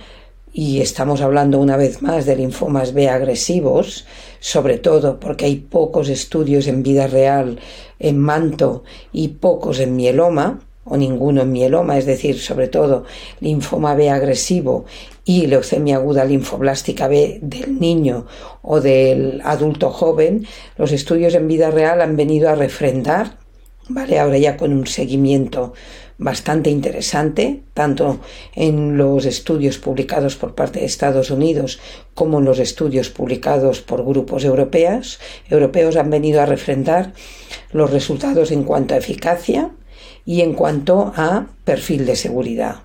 y 0.59 0.81
estamos 0.81 1.21
hablando 1.21 1.61
una 1.61 1.77
vez 1.77 2.03
más 2.03 2.27
de 2.27 2.35
linfomas 2.35 2.93
B 2.93 3.09
agresivos, 3.09 4.07
sobre 4.41 4.79
todo 4.79 5.21
porque 5.21 5.45
hay 5.45 5.55
pocos 5.55 6.09
estudios 6.09 6.67
en 6.67 6.83
vida 6.83 7.07
real 7.07 7.61
en 8.01 8.19
manto 8.19 8.83
y 9.13 9.29
pocos 9.29 9.79
en 9.79 9.95
mieloma, 9.95 10.59
o 10.85 10.97
ninguno 10.97 11.43
en 11.43 11.53
mieloma, 11.53 11.97
es 11.97 12.07
decir, 12.07 12.41
sobre 12.41 12.67
todo 12.67 13.05
linfoma 13.39 13.95
B 13.95 14.11
agresivo 14.11 14.85
y 15.25 15.47
leucemia 15.47 15.95
aguda 15.95 16.25
linfoblástica 16.25 17.07
B 17.07 17.39
del 17.41 17.79
niño 17.79 18.27
o 18.61 18.81
del 18.81 19.41
adulto 19.45 19.91
joven, 19.91 20.45
los 20.77 20.91
estudios 20.91 21.37
en 21.37 21.47
vida 21.47 21.71
real 21.71 22.01
han 22.01 22.17
venido 22.17 22.51
a 22.51 22.57
refrendar, 22.57 23.39
¿vale? 23.89 24.19
Ahora 24.19 24.39
ya 24.39 24.57
con 24.57 24.73
un 24.73 24.89
seguimiento 24.89 25.73
bastante 26.19 26.69
interesante, 26.69 27.63
tanto 27.75 28.19
en 28.55 28.97
los 28.97 29.25
estudios 29.25 29.79
publicados 29.79 30.37
por 30.37 30.55
parte 30.55 30.81
de 30.81 30.87
Estados 30.87 31.31
Unidos 31.31 31.79
como 32.15 32.41
en 32.41 32.45
los 32.45 32.59
estudios 32.59 33.09
publicados 33.09 33.81
por 33.81 34.05
grupos 34.05 34.45
europeos. 34.45 35.21
Europeos 35.49 35.97
han 35.97 36.11
venido 36.11 36.43
a 36.43 36.47
refrendar 36.47 37.13
los 37.73 37.91
resultados 37.91 38.51
en 38.51 38.65
cuanto 38.65 38.95
a 38.95 38.99
eficacia 38.99 39.71
y 40.27 40.41
en 40.43 40.55
cuanto 40.55 41.13
a 41.17 41.47
perfil 41.65 42.05
de 42.05 42.17
seguridad. 42.17 42.83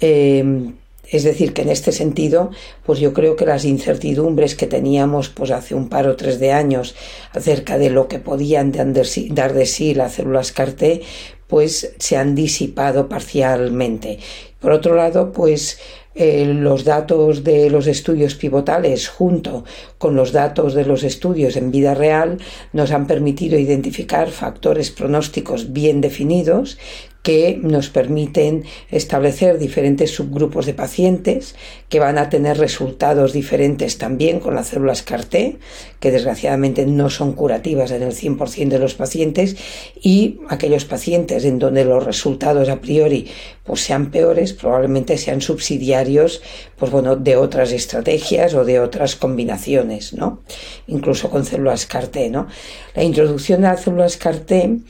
Eh, 0.00 0.72
es 1.10 1.24
decir, 1.24 1.52
que 1.52 1.62
en 1.62 1.70
este 1.70 1.90
sentido, 1.90 2.50
pues 2.86 3.00
yo 3.00 3.12
creo 3.12 3.34
que 3.34 3.44
las 3.44 3.64
incertidumbres 3.64 4.54
que 4.54 4.68
teníamos 4.68 5.28
pues 5.28 5.50
hace 5.50 5.74
un 5.74 5.88
par 5.88 6.06
o 6.06 6.14
tres 6.14 6.38
de 6.38 6.52
años 6.52 6.94
acerca 7.32 7.78
de 7.78 7.90
lo 7.90 8.06
que 8.06 8.20
podían 8.20 8.70
dar 8.70 9.52
de 9.54 9.66
sí 9.66 9.94
las 9.94 10.12
células 10.12 10.52
CAR-T, 10.52 11.02
pues 11.50 11.92
se 11.98 12.16
han 12.16 12.34
disipado 12.34 13.08
parcialmente. 13.08 14.18
Por 14.60 14.72
otro 14.72 14.94
lado, 14.94 15.32
pues 15.32 15.78
eh, 16.14 16.44
los 16.44 16.84
datos 16.84 17.44
de 17.44 17.70
los 17.70 17.86
estudios 17.86 18.34
pivotales 18.34 19.08
junto 19.08 19.64
con 19.98 20.16
los 20.16 20.32
datos 20.32 20.74
de 20.74 20.84
los 20.84 21.02
estudios 21.02 21.56
en 21.56 21.70
vida 21.70 21.94
real 21.94 22.38
nos 22.72 22.90
han 22.90 23.06
permitido 23.06 23.58
identificar 23.58 24.30
factores 24.30 24.90
pronósticos 24.90 25.72
bien 25.72 26.00
definidos 26.00 26.78
que 27.22 27.58
nos 27.62 27.90
permiten 27.90 28.64
establecer 28.90 29.58
diferentes 29.58 30.10
subgrupos 30.10 30.64
de 30.66 30.74
pacientes 30.74 31.54
que 31.88 32.00
van 32.00 32.16
a 32.16 32.30
tener 32.30 32.56
resultados 32.58 33.32
diferentes 33.32 33.98
también 33.98 34.40
con 34.40 34.54
las 34.54 34.68
células 34.68 35.02
CAR-T, 35.02 35.58
que 35.98 36.10
desgraciadamente 36.10 36.86
no 36.86 37.10
son 37.10 37.32
curativas 37.32 37.90
en 37.90 38.02
el 38.02 38.12
100% 38.12 38.68
de 38.68 38.78
los 38.78 38.94
pacientes, 38.94 39.56
y 40.00 40.40
aquellos 40.48 40.84
pacientes 40.84 41.44
en 41.44 41.58
donde 41.58 41.84
los 41.84 42.04
resultados 42.04 42.68
a 42.68 42.80
priori 42.80 43.28
pues 43.64 43.82
sean 43.82 44.10
peores, 44.10 44.52
probablemente 44.52 45.18
sean 45.18 45.40
subsidiarios 45.40 46.42
pues 46.76 46.90
bueno, 46.90 47.16
de 47.16 47.36
otras 47.36 47.72
estrategias 47.72 48.54
o 48.54 48.64
de 48.64 48.80
otras 48.80 49.16
combinaciones, 49.16 50.14
¿no? 50.14 50.42
Incluso 50.86 51.28
con 51.28 51.44
células 51.44 51.86
CAR-T, 51.86 52.30
¿no? 52.30 52.46
La 52.94 53.04
introducción 53.04 53.60
de 53.60 53.68
las 53.68 53.82
células 53.82 54.16
CAR-T 54.16 54.80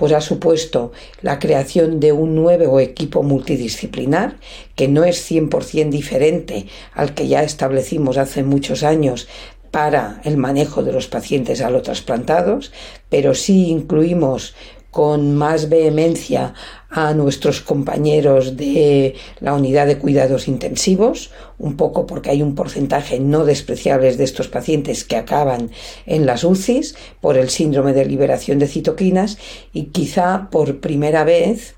pues 0.00 0.14
ha 0.14 0.22
supuesto 0.22 0.92
la 1.20 1.38
creación 1.38 2.00
de 2.00 2.12
un 2.12 2.34
nuevo 2.34 2.80
equipo 2.80 3.22
multidisciplinar 3.22 4.36
que 4.74 4.88
no 4.88 5.04
es 5.04 5.30
100% 5.30 5.90
diferente 5.90 6.68
al 6.94 7.12
que 7.12 7.28
ya 7.28 7.42
establecimos 7.42 8.16
hace 8.16 8.42
muchos 8.42 8.82
años 8.82 9.28
para 9.70 10.22
el 10.24 10.38
manejo 10.38 10.82
de 10.82 10.92
los 10.92 11.06
pacientes 11.06 11.60
alotrasplantados, 11.60 12.72
pero 13.10 13.34
sí 13.34 13.68
incluimos 13.68 14.54
con 14.90 15.36
más 15.36 15.68
vehemencia 15.68 16.54
a 16.90 17.14
nuestros 17.14 17.60
compañeros 17.60 18.56
de 18.56 19.14
la 19.40 19.54
unidad 19.54 19.86
de 19.86 19.98
cuidados 19.98 20.48
intensivos, 20.48 21.30
un 21.58 21.76
poco 21.76 22.06
porque 22.06 22.30
hay 22.30 22.42
un 22.42 22.54
porcentaje 22.54 23.20
no 23.20 23.44
despreciable 23.44 24.16
de 24.16 24.24
estos 24.24 24.48
pacientes 24.48 25.04
que 25.04 25.16
acaban 25.16 25.70
en 26.06 26.26
las 26.26 26.42
UCIs 26.42 26.96
por 27.20 27.36
el 27.36 27.48
síndrome 27.48 27.92
de 27.92 28.04
liberación 28.04 28.58
de 28.58 28.66
citoquinas 28.66 29.38
y 29.72 29.84
quizá 29.84 30.48
por 30.50 30.80
primera 30.80 31.24
vez 31.24 31.74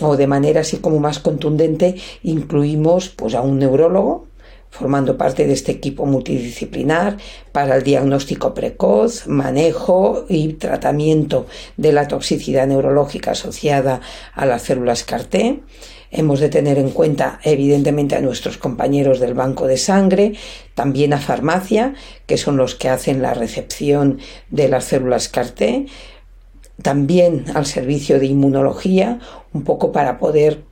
o 0.00 0.16
de 0.16 0.26
manera 0.26 0.60
así 0.60 0.78
como 0.78 1.00
más 1.00 1.18
contundente 1.18 1.96
incluimos 2.22 3.08
pues 3.08 3.34
a 3.34 3.42
un 3.42 3.58
neurólogo 3.58 4.27
formando 4.70 5.16
parte 5.16 5.46
de 5.46 5.52
este 5.52 5.72
equipo 5.72 6.06
multidisciplinar 6.06 7.16
para 7.52 7.76
el 7.76 7.82
diagnóstico 7.82 8.54
precoz, 8.54 9.26
manejo 9.26 10.24
y 10.28 10.54
tratamiento 10.54 11.46
de 11.76 11.92
la 11.92 12.08
toxicidad 12.08 12.66
neurológica 12.66 13.32
asociada 13.32 14.00
a 14.34 14.46
las 14.46 14.62
células 14.62 15.04
CAR-T. 15.04 15.60
Hemos 16.10 16.40
de 16.40 16.48
tener 16.48 16.78
en 16.78 16.90
cuenta, 16.90 17.38
evidentemente, 17.42 18.16
a 18.16 18.20
nuestros 18.20 18.56
compañeros 18.56 19.20
del 19.20 19.34
banco 19.34 19.66
de 19.66 19.76
sangre, 19.76 20.32
también 20.74 21.12
a 21.12 21.18
farmacia, 21.18 21.94
que 22.26 22.38
son 22.38 22.56
los 22.56 22.74
que 22.74 22.88
hacen 22.88 23.20
la 23.20 23.34
recepción 23.34 24.18
de 24.50 24.68
las 24.68 24.84
células 24.84 25.28
CAR-T, 25.28 25.86
también 26.82 27.44
al 27.54 27.66
servicio 27.66 28.18
de 28.18 28.26
inmunología, 28.26 29.18
un 29.52 29.64
poco 29.64 29.90
para 29.90 30.18
poder 30.18 30.62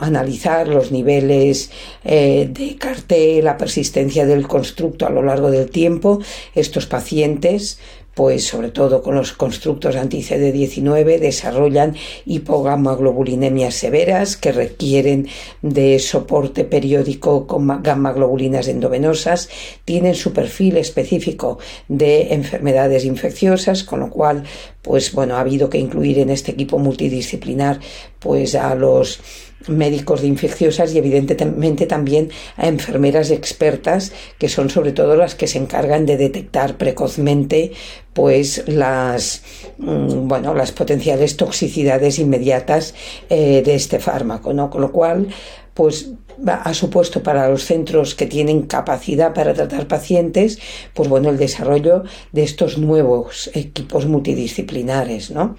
analizar 0.00 0.68
los 0.68 0.92
niveles 0.92 1.70
eh, 2.04 2.48
de 2.52 2.76
cartel, 2.76 3.44
la 3.44 3.56
persistencia 3.56 4.26
del 4.26 4.46
constructo 4.46 5.06
a 5.06 5.10
lo 5.10 5.22
largo 5.22 5.50
del 5.50 5.70
tiempo. 5.70 6.20
Estos 6.54 6.86
pacientes 6.86 7.78
pues 8.18 8.48
sobre 8.48 8.70
todo 8.72 9.00
con 9.00 9.14
los 9.14 9.32
constructos 9.32 9.94
anti-CD19 9.94 11.20
desarrollan 11.20 11.94
hipogamaglobulinemias 12.26 13.76
severas 13.76 14.36
que 14.36 14.50
requieren 14.50 15.28
de 15.62 16.00
soporte 16.00 16.64
periódico 16.64 17.46
con 17.46 17.80
gamma-globulinas 17.80 18.66
endovenosas, 18.66 19.48
tienen 19.84 20.16
su 20.16 20.32
perfil 20.32 20.78
específico 20.78 21.60
de 21.86 22.34
enfermedades 22.34 23.04
infecciosas, 23.04 23.84
con 23.84 24.00
lo 24.00 24.10
cual 24.10 24.42
pues 24.82 25.12
bueno, 25.12 25.36
ha 25.36 25.40
habido 25.40 25.70
que 25.70 25.78
incluir 25.78 26.18
en 26.18 26.30
este 26.30 26.50
equipo 26.50 26.80
multidisciplinar 26.80 27.78
pues 28.18 28.56
a 28.56 28.74
los 28.74 29.20
médicos 29.68 30.22
de 30.22 30.28
infecciosas 30.28 30.92
y 30.94 30.98
evidentemente 30.98 31.86
también 31.86 32.30
a 32.56 32.68
enfermeras 32.68 33.30
expertas 33.30 34.12
que 34.38 34.48
son 34.48 34.70
sobre 34.70 34.92
todo 34.92 35.16
las 35.16 35.34
que 35.34 35.46
se 35.46 35.58
encargan 35.58 36.06
de 36.06 36.16
detectar 36.16 36.76
precozmente 36.76 37.72
pues 38.12 38.64
las 38.66 39.42
mm, 39.78 40.28
bueno 40.28 40.54
las 40.54 40.72
potenciales 40.72 41.36
toxicidades 41.36 42.18
inmediatas 42.18 42.94
eh, 43.28 43.62
de 43.64 43.74
este 43.74 43.98
fármaco 43.98 44.52
¿no? 44.52 44.70
con 44.70 44.80
lo 44.80 44.92
cual 44.92 45.28
pues 45.74 46.10
ha 46.46 46.74
supuesto 46.74 47.22
para 47.22 47.48
los 47.48 47.64
centros 47.64 48.14
que 48.14 48.26
tienen 48.26 48.62
capacidad 48.62 49.34
para 49.34 49.54
tratar 49.54 49.88
pacientes, 49.88 50.58
pues 50.94 51.08
bueno, 51.08 51.30
el 51.30 51.36
desarrollo 51.36 52.04
de 52.32 52.42
estos 52.42 52.78
nuevos 52.78 53.50
equipos 53.54 54.06
multidisciplinares, 54.06 55.30
¿no? 55.30 55.56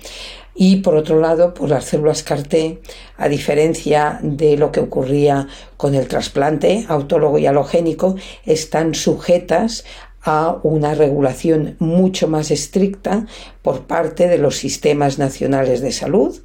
Y 0.55 0.77
por 0.77 0.95
otro 0.95 1.21
lado, 1.21 1.53
pues 1.53 1.69
las 1.69 1.85
células 1.85 2.23
CAR-T, 2.23 2.81
a 3.17 3.29
diferencia 3.29 4.19
de 4.21 4.57
lo 4.57 4.71
que 4.73 4.81
ocurría 4.81 5.47
con 5.77 5.95
el 5.95 6.07
trasplante 6.07 6.85
autólogo 6.89 7.37
y 7.37 7.45
halogénico, 7.45 8.15
están 8.45 8.93
sujetas 8.93 9.85
a 10.21 10.57
una 10.63 10.95
regulación 10.95 11.77
mucho 11.79 12.27
más 12.27 12.51
estricta 12.51 13.25
por 13.61 13.83
parte 13.87 14.27
de 14.27 14.37
los 14.37 14.57
sistemas 14.57 15.17
nacionales 15.17 15.79
de 15.79 15.93
salud 15.93 16.41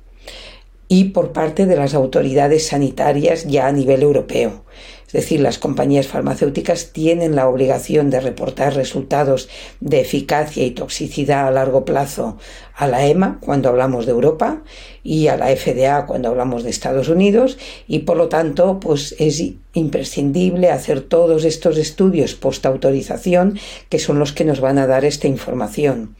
y 0.96 1.06
por 1.06 1.32
parte 1.32 1.66
de 1.66 1.74
las 1.74 1.92
autoridades 1.92 2.68
sanitarias 2.68 3.46
ya 3.48 3.66
a 3.66 3.72
nivel 3.72 4.02
europeo. 4.02 4.64
Es 5.08 5.12
decir, 5.12 5.40
las 5.40 5.58
compañías 5.58 6.06
farmacéuticas 6.06 6.92
tienen 6.92 7.34
la 7.34 7.48
obligación 7.48 8.10
de 8.10 8.20
reportar 8.20 8.76
resultados 8.76 9.48
de 9.80 10.00
eficacia 10.00 10.64
y 10.64 10.70
toxicidad 10.70 11.48
a 11.48 11.50
largo 11.50 11.84
plazo 11.84 12.38
a 12.76 12.86
la 12.86 13.06
EMA 13.08 13.38
cuando 13.40 13.70
hablamos 13.70 14.06
de 14.06 14.12
Europa 14.12 14.62
y 15.02 15.26
a 15.26 15.36
la 15.36 15.48
FDA 15.48 16.06
cuando 16.06 16.28
hablamos 16.28 16.62
de 16.62 16.70
Estados 16.70 17.08
Unidos 17.08 17.58
y 17.88 18.00
por 18.00 18.16
lo 18.16 18.28
tanto 18.28 18.78
pues 18.78 19.16
es 19.18 19.42
imprescindible 19.72 20.70
hacer 20.70 21.00
todos 21.00 21.44
estos 21.44 21.76
estudios 21.76 22.36
post 22.36 22.64
autorización 22.66 23.58
que 23.88 23.98
son 23.98 24.20
los 24.20 24.32
que 24.32 24.44
nos 24.44 24.60
van 24.60 24.78
a 24.78 24.86
dar 24.86 25.04
esta 25.04 25.26
información. 25.26 26.14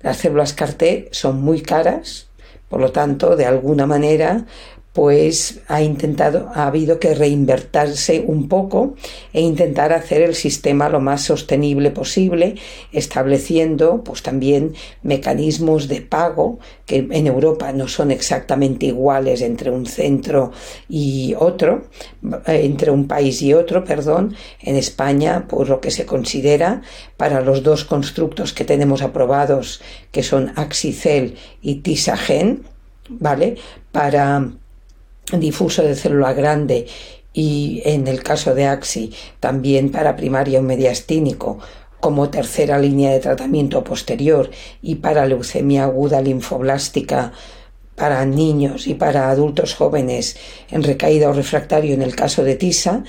Las 0.00 0.16
células 0.16 0.54
CAR-T 0.54 1.08
son 1.12 1.42
muy 1.42 1.60
caras, 1.60 2.27
por 2.68 2.80
lo 2.80 2.92
tanto, 2.92 3.36
de 3.36 3.46
alguna 3.46 3.86
manera, 3.86 4.44
pues 4.98 5.60
ha 5.68 5.80
intentado, 5.80 6.50
ha 6.56 6.66
habido 6.66 6.98
que 6.98 7.14
reinvertirse 7.14 8.24
un 8.26 8.48
poco 8.48 8.96
e 9.32 9.40
intentar 9.40 9.92
hacer 9.92 10.22
el 10.22 10.34
sistema 10.34 10.88
lo 10.88 10.98
más 10.98 11.22
sostenible 11.22 11.92
posible, 11.92 12.56
estableciendo 12.90 14.02
pues 14.02 14.24
también 14.24 14.74
mecanismos 15.04 15.86
de 15.86 16.00
pago 16.00 16.58
que 16.84 17.06
en 17.12 17.28
Europa 17.28 17.70
no 17.70 17.86
son 17.86 18.10
exactamente 18.10 18.86
iguales 18.86 19.40
entre 19.40 19.70
un 19.70 19.86
centro 19.86 20.50
y 20.88 21.36
otro, 21.38 21.84
entre 22.46 22.90
un 22.90 23.06
país 23.06 23.40
y 23.40 23.54
otro, 23.54 23.84
perdón, 23.84 24.34
en 24.60 24.74
España, 24.74 25.46
pues 25.48 25.68
lo 25.68 25.80
que 25.80 25.92
se 25.92 26.06
considera 26.06 26.82
para 27.16 27.40
los 27.40 27.62
dos 27.62 27.84
constructos 27.84 28.52
que 28.52 28.64
tenemos 28.64 29.02
aprobados, 29.02 29.80
que 30.10 30.24
son 30.24 30.52
Axicel 30.56 31.36
y 31.62 31.76
Tisagen, 31.82 32.64
¿vale? 33.08 33.58
Para 33.92 34.50
difuso 35.32 35.82
de 35.82 35.94
célula 35.94 36.32
grande 36.32 36.86
y 37.32 37.82
en 37.84 38.06
el 38.06 38.22
caso 38.22 38.54
de 38.54 38.66
AXI 38.66 39.12
también 39.40 39.90
para 39.90 40.16
primaria 40.16 40.58
o 40.58 40.62
mediastínico 40.62 41.58
como 42.00 42.30
tercera 42.30 42.78
línea 42.78 43.12
de 43.12 43.20
tratamiento 43.20 43.84
posterior 43.84 44.50
y 44.82 44.96
para 44.96 45.26
leucemia 45.26 45.84
aguda 45.84 46.20
linfoblástica 46.20 47.32
para 47.96 48.24
niños 48.24 48.86
y 48.86 48.94
para 48.94 49.30
adultos 49.30 49.74
jóvenes 49.74 50.36
en 50.70 50.84
recaída 50.84 51.28
o 51.28 51.32
refractario 51.32 51.94
en 51.94 52.02
el 52.02 52.14
caso 52.14 52.44
de 52.44 52.54
TISA, 52.54 53.02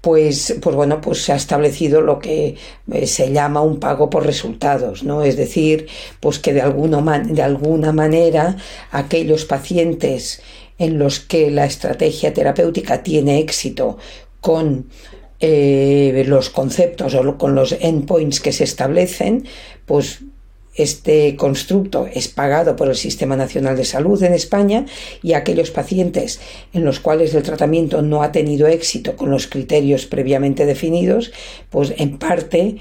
pues, 0.00 0.56
pues 0.62 0.76
bueno, 0.76 1.00
pues 1.00 1.22
se 1.22 1.32
ha 1.32 1.36
establecido 1.36 2.00
lo 2.00 2.18
que 2.18 2.56
eh, 2.92 3.06
se 3.06 3.32
llama 3.32 3.60
un 3.60 3.78
pago 3.78 4.08
por 4.08 4.24
resultados, 4.24 5.02
¿no? 5.02 5.22
Es 5.22 5.36
decir, 5.36 5.86
pues 6.20 6.38
que 6.38 6.54
de 6.54 6.62
alguna, 6.62 7.18
de 7.18 7.42
alguna 7.42 7.92
manera 7.92 8.56
aquellos 8.90 9.44
pacientes 9.44 10.42
en 10.78 10.98
los 10.98 11.20
que 11.20 11.50
la 11.50 11.66
estrategia 11.66 12.32
terapéutica 12.32 13.02
tiene 13.02 13.38
éxito 13.38 13.98
con 14.40 14.88
eh, 15.40 16.24
los 16.26 16.48
conceptos 16.48 17.14
o 17.14 17.36
con 17.36 17.54
los 17.54 17.72
endpoints 17.72 18.40
que 18.40 18.52
se 18.52 18.64
establecen, 18.64 19.46
pues 19.84 20.20
este 20.74 21.36
constructo 21.36 22.08
es 22.12 22.28
pagado 22.28 22.76
por 22.76 22.88
el 22.88 22.96
Sistema 22.96 23.36
Nacional 23.36 23.76
de 23.76 23.84
Salud 23.84 24.22
en 24.22 24.32
España 24.32 24.86
y 25.22 25.32
aquellos 25.32 25.70
pacientes 25.70 26.40
en 26.72 26.84
los 26.84 27.00
cuales 27.00 27.34
el 27.34 27.42
tratamiento 27.42 28.02
no 28.02 28.22
ha 28.22 28.32
tenido 28.32 28.66
éxito 28.68 29.16
con 29.16 29.30
los 29.30 29.46
criterios 29.46 30.06
previamente 30.06 30.66
definidos, 30.66 31.32
pues 31.70 31.94
en 31.96 32.18
parte 32.18 32.76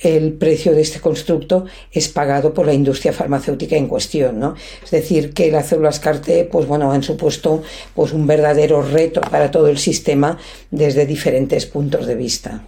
el 0.00 0.32
precio 0.32 0.72
de 0.72 0.80
este 0.80 1.00
constructo 1.00 1.66
es 1.92 2.08
pagado 2.08 2.54
por 2.54 2.66
la 2.66 2.72
industria 2.72 3.12
farmacéutica 3.12 3.76
en 3.76 3.86
cuestión, 3.86 4.40
¿no? 4.40 4.54
Es 4.82 4.90
decir, 4.90 5.34
que 5.34 5.50
las 5.50 5.68
células 5.68 6.00
CAR-T, 6.00 6.48
pues 6.50 6.66
bueno, 6.66 6.90
han 6.90 7.02
supuesto 7.02 7.62
pues 7.94 8.12
un 8.12 8.26
verdadero 8.26 8.82
reto 8.82 9.20
para 9.20 9.50
todo 9.50 9.68
el 9.68 9.78
sistema 9.78 10.38
desde 10.70 11.04
diferentes 11.04 11.66
puntos 11.66 12.06
de 12.06 12.14
vista. 12.14 12.64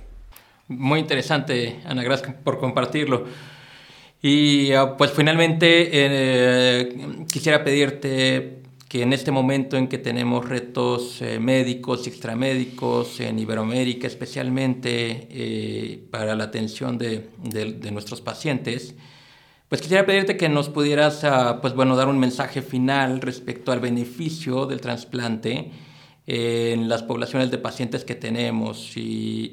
Muy 0.68 1.01
interesante, 1.01 1.81
Ana, 1.85 2.03
gracias 2.03 2.35
por 2.44 2.59
compartirlo. 2.59 3.25
Y 4.23 4.73
ah, 4.73 4.97
pues 4.97 5.11
finalmente 5.11 5.91
eh, 5.93 7.25
quisiera 7.31 7.65
pedirte 7.65 8.63
que 8.89 9.03
en 9.03 9.13
este 9.13 9.33
momento 9.33 9.77
en 9.77 9.89
que 9.89 9.99
tenemos 9.99 10.49
retos 10.49 11.21
eh, 11.23 11.41
médicos 11.41 12.07
y 12.07 12.11
extramédicos 12.11 13.19
en 13.19 13.41
Iberoamérica 13.41 14.07
especialmente 14.07 15.27
eh, 15.29 16.05
para 16.11 16.37
la 16.37 16.45
atención 16.45 16.99
de, 16.99 17.31
nuestros 17.91 18.21
pacientes, 18.21 18.95
pues 19.69 19.81
quisiera 19.81 20.07
pedirte 20.07 20.37
que 20.37 20.49
nos 20.49 20.69
pudieras 20.69 21.25
ah, 21.25 21.59
pues 21.61 21.75
bueno, 21.75 21.97
dar 21.97 22.07
un 22.07 22.21
mensaje 22.21 22.63
final 22.63 23.21
respecto 23.21 23.73
al 23.73 23.81
beneficio 23.81 24.67
del 24.67 24.81
trasplante 24.81 25.73
en 26.29 26.89
las 26.89 27.03
poblaciones 27.03 27.51
de 27.51 27.59
pacientes 27.59 28.05
que 28.05 28.15
tenemos 28.15 28.97
y, 28.97 29.51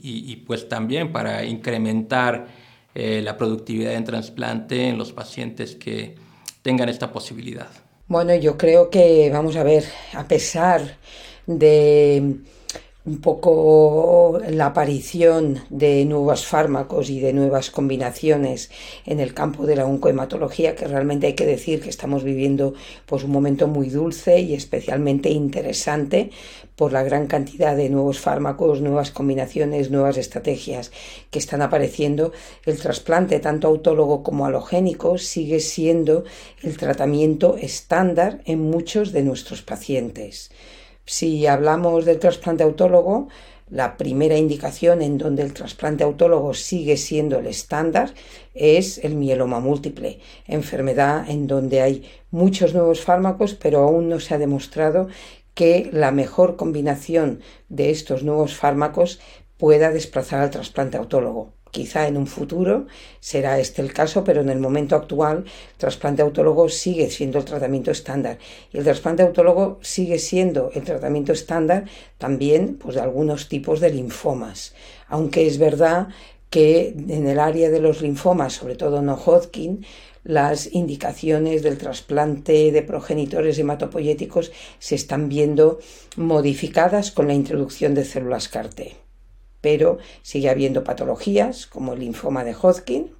y 0.00 0.36
pues 0.46 0.66
también 0.66 1.12
para 1.12 1.44
incrementar 1.44 2.69
eh, 2.94 3.20
la 3.22 3.36
productividad 3.36 3.94
en 3.94 4.04
trasplante 4.04 4.88
en 4.88 4.98
los 4.98 5.12
pacientes 5.12 5.76
que 5.76 6.16
tengan 6.62 6.88
esta 6.88 7.12
posibilidad. 7.12 7.68
Bueno, 8.08 8.34
yo 8.34 8.58
creo 8.58 8.90
que, 8.90 9.30
vamos 9.32 9.56
a 9.56 9.62
ver, 9.62 9.84
a 10.14 10.26
pesar 10.26 10.96
de 11.46 12.36
un 13.06 13.22
poco 13.22 14.40
la 14.50 14.66
aparición 14.66 15.60
de 15.70 16.04
nuevos 16.04 16.46
fármacos 16.46 17.08
y 17.08 17.18
de 17.18 17.32
nuevas 17.32 17.70
combinaciones 17.70 18.70
en 19.06 19.20
el 19.20 19.32
campo 19.32 19.64
de 19.64 19.76
la 19.76 19.86
oncohematología, 19.86 20.76
que 20.76 20.86
realmente 20.86 21.26
hay 21.26 21.32
que 21.32 21.46
decir 21.46 21.80
que 21.80 21.88
estamos 21.88 22.24
viviendo 22.24 22.74
pues 23.06 23.24
un 23.24 23.30
momento 23.30 23.68
muy 23.68 23.88
dulce 23.88 24.40
y 24.40 24.54
especialmente 24.54 25.30
interesante 25.30 26.30
por 26.76 26.92
la 26.92 27.02
gran 27.02 27.26
cantidad 27.26 27.74
de 27.74 27.88
nuevos 27.88 28.20
fármacos, 28.20 28.82
nuevas 28.82 29.10
combinaciones, 29.10 29.90
nuevas 29.90 30.18
estrategias 30.18 30.92
que 31.30 31.38
están 31.38 31.62
apareciendo. 31.62 32.32
El 32.66 32.78
trasplante, 32.78 33.40
tanto 33.40 33.68
autólogo 33.68 34.22
como 34.22 34.44
halogénico, 34.44 35.16
sigue 35.16 35.60
siendo 35.60 36.24
el 36.62 36.76
tratamiento 36.76 37.56
estándar 37.56 38.40
en 38.44 38.60
muchos 38.60 39.12
de 39.12 39.22
nuestros 39.22 39.62
pacientes. 39.62 40.50
Si 41.10 41.44
hablamos 41.48 42.04
del 42.04 42.20
trasplante 42.20 42.62
autólogo, 42.62 43.26
la 43.68 43.96
primera 43.96 44.36
indicación 44.36 45.02
en 45.02 45.18
donde 45.18 45.42
el 45.42 45.52
trasplante 45.52 46.04
autólogo 46.04 46.54
sigue 46.54 46.96
siendo 46.96 47.40
el 47.40 47.48
estándar 47.48 48.14
es 48.54 48.98
el 48.98 49.16
mieloma 49.16 49.58
múltiple, 49.58 50.20
enfermedad 50.46 51.28
en 51.28 51.48
donde 51.48 51.80
hay 51.80 52.08
muchos 52.30 52.74
nuevos 52.74 53.00
fármacos, 53.00 53.54
pero 53.54 53.80
aún 53.80 54.08
no 54.08 54.20
se 54.20 54.34
ha 54.34 54.38
demostrado 54.38 55.08
que 55.52 55.90
la 55.92 56.12
mejor 56.12 56.54
combinación 56.54 57.40
de 57.68 57.90
estos 57.90 58.22
nuevos 58.22 58.54
fármacos 58.54 59.18
pueda 59.56 59.90
desplazar 59.90 60.42
al 60.42 60.50
trasplante 60.50 60.96
autólogo. 60.96 61.59
Quizá 61.70 62.08
en 62.08 62.16
un 62.16 62.26
futuro 62.26 62.86
será 63.20 63.58
este 63.60 63.80
el 63.80 63.92
caso, 63.92 64.24
pero 64.24 64.40
en 64.40 64.48
el 64.48 64.58
momento 64.58 64.96
actual 64.96 65.38
el 65.38 65.78
trasplante 65.78 66.22
autólogo 66.22 66.68
sigue 66.68 67.10
siendo 67.10 67.38
el 67.38 67.44
tratamiento 67.44 67.90
estándar. 67.90 68.38
Y 68.72 68.78
el 68.78 68.84
trasplante 68.84 69.22
autólogo 69.22 69.78
sigue 69.82 70.18
siendo 70.18 70.70
el 70.74 70.82
tratamiento 70.82 71.32
estándar 71.32 71.84
también 72.18 72.76
pues, 72.76 72.96
de 72.96 73.02
algunos 73.02 73.48
tipos 73.48 73.80
de 73.80 73.90
linfomas. 73.90 74.74
Aunque 75.08 75.46
es 75.46 75.58
verdad 75.58 76.08
que 76.50 76.88
en 76.88 77.28
el 77.28 77.38
área 77.38 77.70
de 77.70 77.80
los 77.80 78.02
linfomas, 78.02 78.54
sobre 78.54 78.74
todo 78.74 79.00
no 79.02 79.14
Hodgkin, 79.14 79.86
las 80.24 80.72
indicaciones 80.72 81.62
del 81.62 81.78
trasplante 81.78 82.72
de 82.72 82.82
progenitores 82.82 83.58
hematopoyéticos 83.58 84.50
se 84.78 84.96
están 84.96 85.28
viendo 85.28 85.78
modificadas 86.16 87.12
con 87.12 87.28
la 87.28 87.34
introducción 87.34 87.94
de 87.94 88.04
células 88.04 88.48
CAR-T 88.48 89.09
pero 89.60 89.98
sigue 90.22 90.50
habiendo 90.50 90.84
patologías 90.84 91.66
como 91.66 91.92
el 91.92 92.00
linfoma 92.00 92.44
de 92.44 92.54
Hodgkin, 92.54 93.12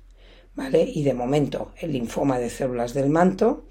¿vale? 0.55 0.83
Y 0.83 1.03
de 1.03 1.15
momento 1.15 1.73
el 1.79 1.93
linfoma 1.93 2.39
de 2.39 2.51
células 2.51 2.95
del 2.95 3.09
manto, 3.09 3.65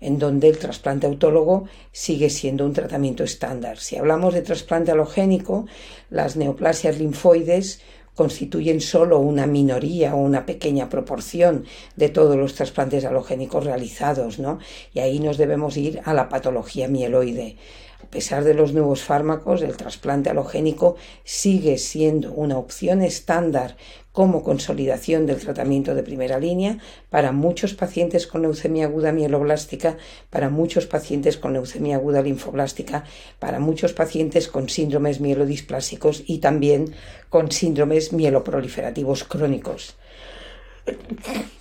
en 0.00 0.18
donde 0.18 0.48
el 0.48 0.58
trasplante 0.58 1.06
autólogo 1.06 1.64
sigue 1.92 2.28
siendo 2.28 2.66
un 2.66 2.72
tratamiento 2.72 3.24
estándar. 3.24 3.78
Si 3.78 3.96
hablamos 3.96 4.34
de 4.34 4.42
trasplante 4.42 4.90
halogénico, 4.90 5.66
las 6.10 6.36
neoplasias 6.36 6.98
linfoides 6.98 7.80
constituyen 8.14 8.80
solo 8.80 9.18
una 9.18 9.46
minoría 9.46 10.14
o 10.14 10.18
una 10.18 10.46
pequeña 10.46 10.88
proporción 10.88 11.64
de 11.96 12.08
todos 12.08 12.36
los 12.36 12.54
trasplantes 12.54 13.04
halogénicos 13.04 13.64
realizados, 13.64 14.38
¿no? 14.38 14.58
Y 14.92 15.00
ahí 15.00 15.18
nos 15.18 15.36
debemos 15.36 15.76
ir 15.76 16.00
a 16.04 16.14
la 16.14 16.28
patología 16.28 16.86
mieloide. 16.86 17.56
A 18.04 18.06
pesar 18.06 18.44
de 18.44 18.52
los 18.52 18.74
nuevos 18.74 19.02
fármacos, 19.02 19.62
el 19.62 19.78
trasplante 19.78 20.28
halogénico 20.28 20.96
sigue 21.24 21.78
siendo 21.78 22.32
una 22.32 22.58
opción 22.58 23.00
estándar 23.00 23.76
como 24.12 24.42
consolidación 24.42 25.24
del 25.24 25.40
tratamiento 25.40 25.94
de 25.94 26.02
primera 26.02 26.38
línea 26.38 26.78
para 27.08 27.32
muchos 27.32 27.72
pacientes 27.72 28.26
con 28.26 28.42
leucemia 28.42 28.84
aguda 28.84 29.10
mieloblástica, 29.10 29.96
para 30.28 30.50
muchos 30.50 30.84
pacientes 30.84 31.38
con 31.38 31.54
leucemia 31.54 31.96
aguda 31.96 32.20
linfoblástica, 32.20 33.04
para 33.38 33.58
muchos 33.58 33.94
pacientes 33.94 34.48
con 34.48 34.68
síndromes 34.68 35.20
mielodisplásicos 35.20 36.24
y 36.26 36.38
también 36.38 36.94
con 37.30 37.50
síndromes 37.50 38.12
mieloproliferativos 38.12 39.24
crónicos. 39.24 39.96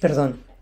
Perdón 0.01 0.52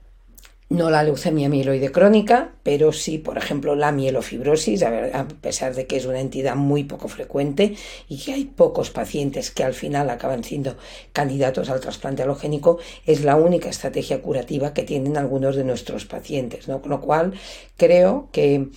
no 0.72 0.90
la 0.90 1.04
leucemia 1.04 1.50
mieloide 1.50 1.92
crónica, 1.92 2.54
pero 2.64 2.94
sí, 2.94 3.18
por 3.18 3.38
ejemplo, 3.38 3.76
la 3.76 3.92
mielofibrosis, 3.92 4.84
a 4.84 5.28
pesar 5.42 5.76
de 5.76 5.86
que 5.86 5.98
es 5.98 6.06
una 6.06 6.22
entidad 6.22 6.56
muy 6.56 6.86
poco 6.86 7.10
frecuente 7.10 7.76
y 8.08 8.18
que 8.18 8.32
hay 8.32 8.46
pocos 8.46 8.90
pacientes 8.90 9.52
que 9.52 9.66
al 9.66 9.74
final 9.74 10.10
acaban 10.10 10.46
siendo 10.46 10.78
candidatos 11.12 11.70
al 11.70 11.82
trasplante 11.82 12.24
halogénico, 12.24 12.80
es 13.06 13.26
la 13.26 13.36
única 13.36 13.70
estrategia 13.70 14.22
curativa 14.22 14.74
que 14.74 14.84
tienen 14.84 15.18
algunos 15.18 15.58
de 15.58 15.66
nuestros 15.66 16.06
pacientes, 16.06 16.70
¿no? 16.70 16.82
Con 16.82 16.92
lo 16.92 17.02
cual, 17.02 17.34
creo 17.76 18.30
que, 18.32 18.70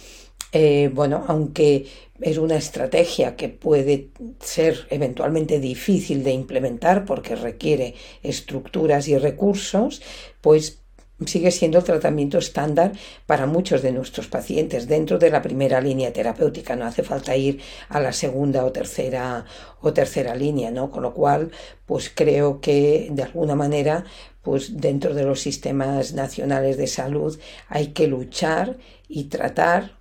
eh, 0.50 0.90
bueno, 0.92 1.24
aunque 1.28 1.86
es 2.20 2.38
una 2.38 2.56
estrategia 2.56 3.36
que 3.36 3.48
puede 3.48 4.10
ser 4.40 4.88
eventualmente 4.90 5.60
difícil 5.60 6.24
de 6.24 6.32
implementar 6.32 7.04
porque 7.04 7.36
requiere 7.36 7.94
estructuras 8.24 9.06
y 9.06 9.16
recursos, 9.16 10.02
pues 10.40 10.83
sigue 11.24 11.50
siendo 11.50 11.78
el 11.78 11.84
tratamiento 11.84 12.38
estándar 12.38 12.92
para 13.26 13.46
muchos 13.46 13.82
de 13.82 13.92
nuestros 13.92 14.26
pacientes 14.26 14.88
dentro 14.88 15.18
de 15.18 15.30
la 15.30 15.42
primera 15.42 15.80
línea 15.80 16.12
terapéutica. 16.12 16.74
No 16.76 16.86
hace 16.86 17.02
falta 17.02 17.36
ir 17.36 17.60
a 17.88 18.00
la 18.00 18.12
segunda 18.12 18.64
o 18.64 18.72
tercera 18.72 19.44
o 19.80 19.92
tercera 19.92 20.34
línea, 20.34 20.70
¿no? 20.70 20.90
Con 20.90 21.02
lo 21.02 21.14
cual, 21.14 21.52
pues 21.86 22.10
creo 22.14 22.60
que 22.60 23.08
de 23.10 23.22
alguna 23.22 23.54
manera, 23.54 24.04
pues 24.42 24.80
dentro 24.80 25.14
de 25.14 25.24
los 25.24 25.40
sistemas 25.40 26.12
nacionales 26.14 26.76
de 26.76 26.88
salud 26.88 27.38
hay 27.68 27.88
que 27.88 28.08
luchar 28.08 28.76
y 29.08 29.24
tratar 29.24 29.98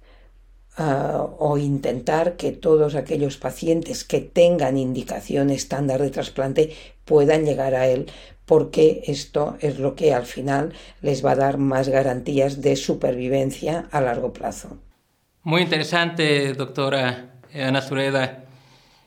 ah, 0.78 1.28
o 1.38 1.57
intentar 1.59 2.36
que 2.38 2.51
todos 2.51 2.95
aquellos 2.95 3.38
pacientes 3.38 4.03
que 4.03 4.20
tengan 4.20 4.78
indicación 4.78 5.51
estándar 5.51 6.01
de 6.01 6.09
trasplante 6.09 6.74
puedan 7.05 7.45
llegar 7.45 7.76
a 7.76 7.88
él 7.88 8.07
porque 8.46 9.04
esto 9.08 9.58
es 9.60 9.80
lo 9.80 9.96
que 9.96 10.14
al 10.14 10.26
final 10.26 10.74
les 11.02 11.26
va 11.26 11.32
a 11.32 11.36
dar 11.36 11.58
más 11.58 11.89
garantías 11.89 12.62
de 12.62 12.76
supervivencia 12.76 13.88
a 13.91 14.02
largo 14.02 14.34
plazo. 14.34 14.78
Muy 15.44 15.62
interesante, 15.62 16.54
doctora 16.54 17.39
Ana 17.54 17.82
Zureda. 17.82 18.46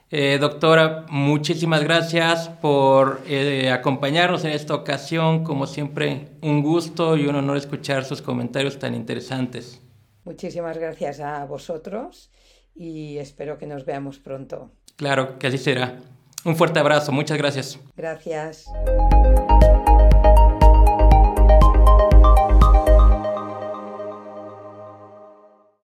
Eh, 0.09 0.39
doctora, 0.41 1.05
muchísimas 1.09 1.83
gracias 1.83 2.49
por 2.49 3.23
eh, 3.27 3.71
acompañarnos 3.71 4.45
en 4.45 4.53
esta 4.53 4.75
ocasión. 4.75 5.43
Como 5.43 5.67
siempre, 5.67 6.29
un 6.43 6.63
gusto 6.63 7.17
y 7.17 7.27
un 7.27 7.35
honor 7.35 7.57
escuchar 7.57 8.05
sus 8.05 8.23
comentarios 8.23 8.79
tan 8.79 8.95
interesantes. 8.95 9.83
Muchísimas 10.25 10.79
gracias 10.79 11.21
a 11.21 11.45
vosotros 11.45 12.31
y 12.75 13.19
espero 13.19 13.59
que 13.59 13.67
nos 13.67 13.85
veamos 13.85 14.19
pronto. 14.19 14.71
Claro, 14.97 15.39
que 15.39 15.49
así 15.49 15.59
será. 15.59 15.99
Un 16.47 16.55
fuerte 16.55 16.79
abrazo, 16.79 17.11
muchas 17.11 17.37
gracias. 17.37 17.81
Gracias. 17.97 18.67